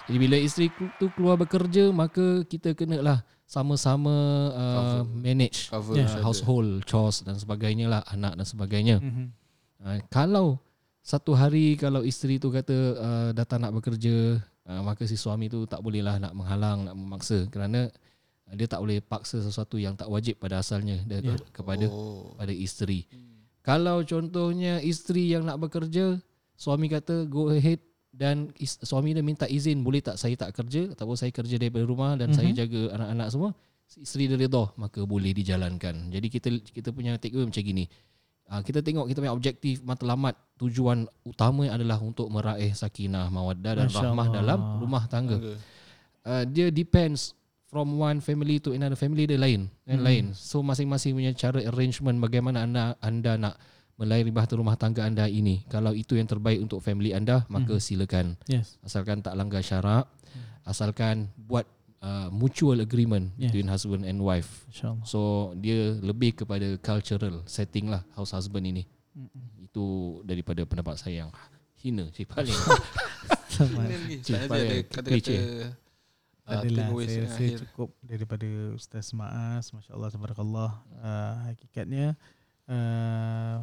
Jadi 0.06 0.17
bila 0.17 0.38
isteri 0.38 0.67
tu 0.95 1.10
keluar 1.12 1.36
bekerja, 1.36 1.89
maka 1.89 2.45
kita 2.45 2.71
kena 2.71 3.02
lah 3.02 3.19
sama-sama 3.43 4.13
uh, 4.52 4.76
Cover. 5.02 5.04
manage 5.17 5.67
Cover 5.67 5.95
Yeah. 5.97 6.21
household 6.21 6.84
chores 6.84 7.23
dan 7.23 7.36
sebagainya 7.36 7.89
lah, 7.89 8.02
anak 8.06 8.36
dan 8.36 8.45
sebagainya. 8.45 8.97
Mhm. 9.00 9.26
Uh, 9.78 9.97
kalau 10.08 10.60
satu 11.02 11.32
hari 11.32 11.73
kalau 11.73 12.04
isteri 12.04 12.38
tu 12.38 12.50
kata 12.50 12.76
uh, 12.93 13.30
dah 13.32 13.43
tak 13.43 13.60
nak 13.60 13.73
bekerja, 13.73 14.38
uh, 14.65 14.82
maka 14.82 15.04
si 15.04 15.15
suami 15.15 15.47
tu 15.47 15.63
tak 15.63 15.80
bolehlah 15.80 16.19
nak 16.19 16.32
menghalang, 16.32 16.86
nak 16.86 16.93
memaksa 16.93 17.47
kerana 17.47 17.88
dia 18.47 18.63
tak 18.63 18.80
boleh 18.80 19.02
paksa 19.02 19.43
sesuatu 19.43 19.76
yang 19.76 19.91
tak 19.91 20.08
wajib 20.08 20.39
pada 20.39 20.60
asalnya 20.60 21.04
Ya. 21.04 21.36
kepada 21.52 21.88
Oh. 21.88 22.32
pada 22.34 22.52
isteri. 22.52 23.04
Kalau 23.60 24.00
contohnya 24.00 24.80
isteri 24.80 25.28
yang 25.28 25.43
nak 25.43 25.60
bekerja, 25.60 26.23
suami 26.58 26.89
kata 26.89 27.30
go 27.30 27.54
ahead 27.54 27.78
dan 28.10 28.50
is, 28.58 28.82
suami 28.82 29.13
dia 29.13 29.22
minta 29.22 29.46
izin 29.46 29.86
boleh 29.86 30.02
tak 30.02 30.17
saya 30.17 30.34
tak 30.34 30.58
kerja 30.58 30.89
ataupun 30.98 31.13
saya 31.13 31.30
kerja 31.30 31.62
daripada 31.62 31.86
rumah 31.86 32.17
dan 32.17 32.34
mm-hmm. 32.34 32.38
saya 32.41 32.65
jaga 32.65 32.82
anak-anak 32.98 33.28
semua. 33.30 33.50
Isteri 33.88 34.26
dia 34.28 34.36
redha 34.41 34.63
maka 34.76 35.06
boleh 35.06 35.32
dijalankan. 35.32 36.10
Jadi 36.10 36.28
kita 36.28 36.50
kita 36.74 36.89
punya 36.91 37.15
take 37.22 37.38
away 37.38 37.46
macam 37.46 37.62
gini. 37.62 37.86
Uh, 38.48 38.63
kita 38.63 38.80
tengok 38.80 39.12
kita 39.12 39.20
punya 39.22 39.36
objektif 39.36 39.84
matlamat 39.84 40.34
tujuan 40.56 41.04
utama 41.28 41.67
adalah 41.67 42.00
untuk 42.00 42.32
meraih 42.32 42.72
sakinah 42.72 43.28
mawaddah 43.28 43.76
dan 43.76 43.88
Masya 43.91 44.00
rahmah 44.08 44.26
Allah. 44.32 44.38
dalam 44.39 44.60
rumah 44.80 45.04
tangga 45.12 45.36
Okay. 45.36 45.58
uh, 46.24 46.43
dia 46.48 46.72
depends 46.72 47.36
from 47.67 48.00
one 48.00 48.24
family 48.24 48.56
to 48.63 48.72
another 48.72 48.96
family 48.96 49.28
dia 49.28 49.36
lain 49.36 49.67
kan 49.84 50.00
Hmm. 50.00 50.08
lain 50.08 50.26
so 50.32 50.63
masing-masing 50.63 51.12
punya 51.12 51.36
cara 51.36 51.60
arrangement 51.67 52.15
bagaimana 52.24 52.63
anda 52.63 52.96
anda 53.04 53.36
nak 53.36 53.60
melayari 53.98 54.30
bahtera 54.30 54.58
rumah 54.58 54.74
tangga 54.74 55.04
anda 55.04 55.26
ini 55.26 55.66
kalau 55.66 55.90
itu 55.92 56.14
yang 56.14 56.26
terbaik 56.26 56.58
untuk 56.58 56.80
family 56.80 57.12
anda 57.12 57.44
maka 57.48 57.74
Hmm. 57.74 57.82
silakan 57.82 58.26
Yes. 58.46 58.78
asalkan 58.82 59.20
tak 59.20 59.34
langgar 59.34 59.60
syarak 59.60 60.06
asalkan 60.64 61.28
buat 61.36 61.66
uh, 62.00 62.30
mutual 62.30 62.78
agreement 62.78 63.34
Yes. 63.36 63.50
between 63.50 63.68
husband 63.68 64.04
and 64.04 64.20
wife 64.20 64.70
InsyaAllah. 64.70 65.02
so 65.02 65.20
dia 65.56 65.98
lebih 65.98 66.38
kepada 66.38 66.78
cultural 66.78 67.42
setting 67.46 67.90
lah 67.90 68.06
house 68.14 68.32
husband 68.32 68.64
ini 68.64 68.86
Mm-mm. 69.12 69.66
itu 69.66 69.86
daripada 70.22 70.62
pendapat 70.62 70.96
saya 70.96 71.26
yang 71.26 71.32
hina 71.76 72.06
si 72.12 72.22
paling 72.22 72.54
lagi. 72.54 74.22
Cik, 74.28 74.30
Saya 74.30 74.46
paling 74.46 74.70
ada 74.70 74.78
kata-kata 74.86 75.36
ah, 76.46 76.62
Adalah 76.62 76.88
saya 77.02 77.22
rasa 77.26 77.40
akhir. 77.40 77.58
cukup 77.66 77.90
daripada 78.00 78.48
Ustaz 78.72 79.08
Maas 79.12 79.66
Masya-Allah 79.72 80.10
tabarakallah 80.12 80.72
uh, 80.96 81.34
hakikatnya 81.50 82.14
uh, 82.68 83.58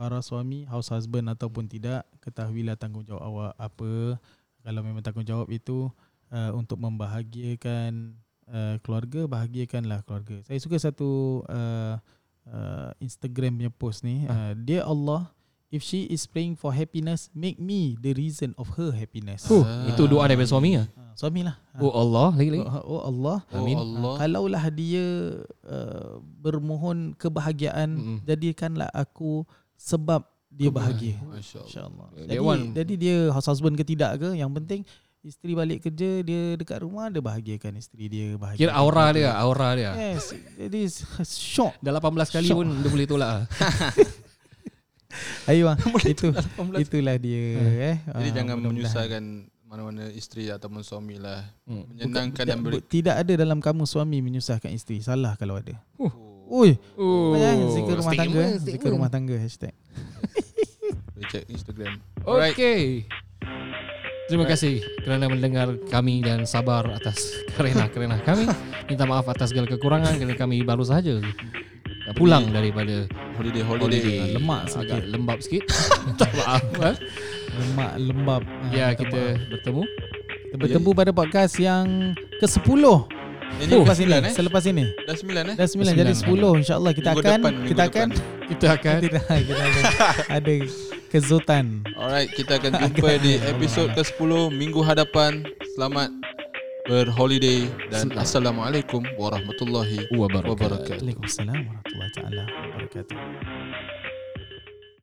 para 0.00 0.24
suami 0.24 0.64
house 0.64 0.88
husband 0.88 1.28
ataupun 1.28 1.68
tidak 1.68 2.08
ketahuilah 2.24 2.72
tanggungjawab 2.72 3.20
awak 3.20 3.52
apa 3.60 4.16
kalau 4.64 4.80
memang 4.80 5.04
tanggungjawab 5.04 5.44
itu 5.52 5.92
uh, 6.32 6.56
untuk 6.56 6.80
membahagiakan 6.80 8.16
uh, 8.48 8.80
keluarga 8.80 9.28
bahagiakanlah 9.28 10.00
keluarga 10.02 10.40
saya 10.42 10.56
suka 10.56 10.80
satu 10.80 11.44
uh, 11.44 12.00
uh, 12.48 12.90
Instagram 12.98 13.60
punya 13.60 13.68
post 13.68 14.00
ni 14.00 14.24
uh, 14.24 14.56
dear 14.56 14.88
Allah 14.88 15.28
if 15.68 15.84
she 15.84 16.08
is 16.08 16.24
praying 16.24 16.56
for 16.56 16.72
happiness 16.72 17.28
make 17.30 17.60
me 17.60 17.94
the 18.00 18.16
reason 18.16 18.56
of 18.56 18.72
her 18.74 18.90
happiness 18.90 19.44
Huh, 19.46 19.62
Ah. 19.62 19.84
itu 19.86 20.08
doa 20.08 20.24
daripada 20.24 20.48
suami 20.48 20.80
ah. 20.80 20.88
uh, 20.96 21.12
suami 21.12 21.44
lah 21.44 21.60
Oh 21.76 21.92
Allah 21.92 22.32
lagi 22.36 22.50
lagi. 22.52 22.64
Oh, 22.64 22.98
oh 22.98 23.02
Allah 23.04 23.38
Oh 23.52 23.60
Amin. 23.64 23.76
Allah. 23.76 24.12
Kalaulah 24.16 24.64
dia 24.68 25.06
uh, 25.64 26.20
bermohon 26.40 27.16
kebahagiaan, 27.16 27.88
Mm-mm. 27.96 28.18
jadikanlah 28.24 28.88
aku 28.92 29.48
sebab 29.80 30.20
dia 30.46 30.68
bahagia. 30.68 31.16
Masya 31.22 31.56
Allah. 31.56 31.64
InsyaAllah. 31.64 32.08
That 32.12 32.26
Jadi, 32.28 32.42
one- 32.42 32.66
jadi 32.74 32.94
dia 32.94 33.16
house 33.30 33.48
husband 33.48 33.74
ke 33.74 33.84
tidak 33.86 34.18
ke, 34.18 34.34
yang 34.34 34.52
penting 34.52 34.84
isteri 35.20 35.52
balik 35.52 35.80
kerja, 35.80 36.20
dia 36.20 36.42
dekat 36.54 36.80
rumah, 36.80 37.06
dia 37.06 37.20
bahagiakan 37.20 37.76
isteri 37.76 38.08
dia. 38.08 38.34
Bahagia 38.34 38.56
Kira 38.58 38.72
aura 38.74 39.08
dia, 39.10 39.30
aura 39.32 39.68
dia. 39.74 39.92
Yes, 39.94 40.32
jadi 40.54 40.80
shock. 41.22 41.76
Dah 41.78 41.92
18 41.92 42.28
kali 42.30 42.46
Syok. 42.46 42.56
pun 42.56 42.66
dia 42.76 42.90
boleh 42.90 43.06
tolak 43.06 43.28
ah. 43.36 43.42
Ayo 45.44 45.66
bang, 45.66 45.78
itu 46.06 46.30
itulah 46.78 47.16
dia. 47.18 47.42
eh. 47.58 47.96
Jadi 48.00 48.28
Ah, 48.30 48.34
jangan 48.34 48.56
menyusahkan 48.62 49.24
mana-mana 49.66 50.06
isteri 50.08 50.46
ataupun 50.48 50.80
suami 50.80 51.18
lah. 51.18 51.50
Hmm. 51.62 51.82
Menyenangkan 51.90 52.30
Bukan- 52.32 52.46
dan 52.46 52.58
beri. 52.62 52.78
Tidak 52.80 53.14
ada 53.18 53.32
dalam 53.34 53.58
kamu 53.58 53.84
suami 53.84 54.18
menyusahkan 54.18 54.70
isteri. 54.70 54.98
Salah 54.98 55.34
kalau 55.34 55.58
ada. 55.58 55.74
Oh. 55.98 56.29
Ui, 56.50 56.74
Oh, 56.98 57.38
zikir 57.70 57.94
rumah 57.94 58.10
tangga. 58.12 58.42
statement, 58.42 58.54
Zikir 58.60 58.90
rumah 58.90 59.06
tangga 59.08 59.36
hashtag. 59.38 59.70
Boleh 61.14 61.28
check 61.28 61.44
Instagram. 61.46 62.02
Alright. 62.22 62.52
Okay. 62.52 63.06
Terima 64.26 64.46
kasih 64.46 64.78
kerana 65.00 65.26
mendengar 65.26 65.70
kami 65.86 66.22
dan 66.22 66.42
sabar 66.44 66.86
atas 66.88 67.18
kerana-kerana 67.54 68.18
kami. 68.20 68.46
Minta 68.86 69.06
maaf 69.06 69.26
atas 69.26 69.50
segala 69.50 69.66
kekurangan 69.66 70.18
kerana 70.18 70.34
kami 70.34 70.62
baru 70.62 70.82
sahaja 70.82 71.22
pulang 72.10 72.50
daripada 72.50 73.06
Holiday, 73.38 73.62
holiday. 73.62 74.02
holiday. 74.02 74.34
Lemak 74.34 74.66
Agak 74.66 74.74
sedikit. 74.74 75.02
lembab 75.06 75.38
sikit. 75.38 75.62
Minta 76.06 76.26
maaf. 76.36 76.62
Lemak 77.52 77.92
lembab. 77.96 78.42
Ah, 78.42 78.70
Ya, 78.70 78.86
kita 78.92 79.14
maaf. 79.38 79.46
bertemu. 79.48 79.82
Kita 80.42 80.56
bertemu 80.58 80.90
pada 80.90 81.10
podcast 81.12 81.54
yang 81.56 81.86
ke-10 82.38 82.82
Ini 83.58 83.72
oh, 83.74 83.82
selepas 83.82 83.98
ini, 83.98 84.06
sembilan 84.06 84.20
eh? 84.22 84.32
selepas 84.32 84.64
ini. 84.70 84.84
Dah 85.04 85.16
sembilan 85.18 85.44
eh? 85.50 85.54
Dah 85.58 85.66
9 85.66 86.00
jadi 86.00 86.12
10 86.14 86.60
insya-Allah 86.62 86.92
kita 86.94 87.10
Minggu 87.10 87.20
akan 87.26 87.38
depan, 87.40 87.52
kita 87.66 87.82
akan 87.90 88.08
depan. 88.14 88.38
Kita 88.50 88.66
akan 88.74 88.98
tidak 88.98 89.22
kita 89.30 89.62
akan 89.62 89.86
ada 90.26 90.54
kezutan. 91.06 91.64
Alright, 91.94 92.30
kita 92.34 92.58
akan 92.58 92.72
jumpa 92.82 93.10
di 93.22 93.38
episod 93.46 93.94
ke-10 93.94 94.30
minggu 94.50 94.82
hadapan. 94.82 95.46
Selamat 95.78 96.10
berholiday 96.90 97.70
dan 97.94 98.10
Assalamualaikum 98.18 99.06
warahmatullahi 99.14 100.10
wabarakatuh. 100.10 100.50
wabarakatuh. 100.50 100.98
Waalaikumsalam 100.98 101.58
warahmatullahi 101.62 102.10
taala 102.18 102.42
wabarakatuh. 102.50 103.18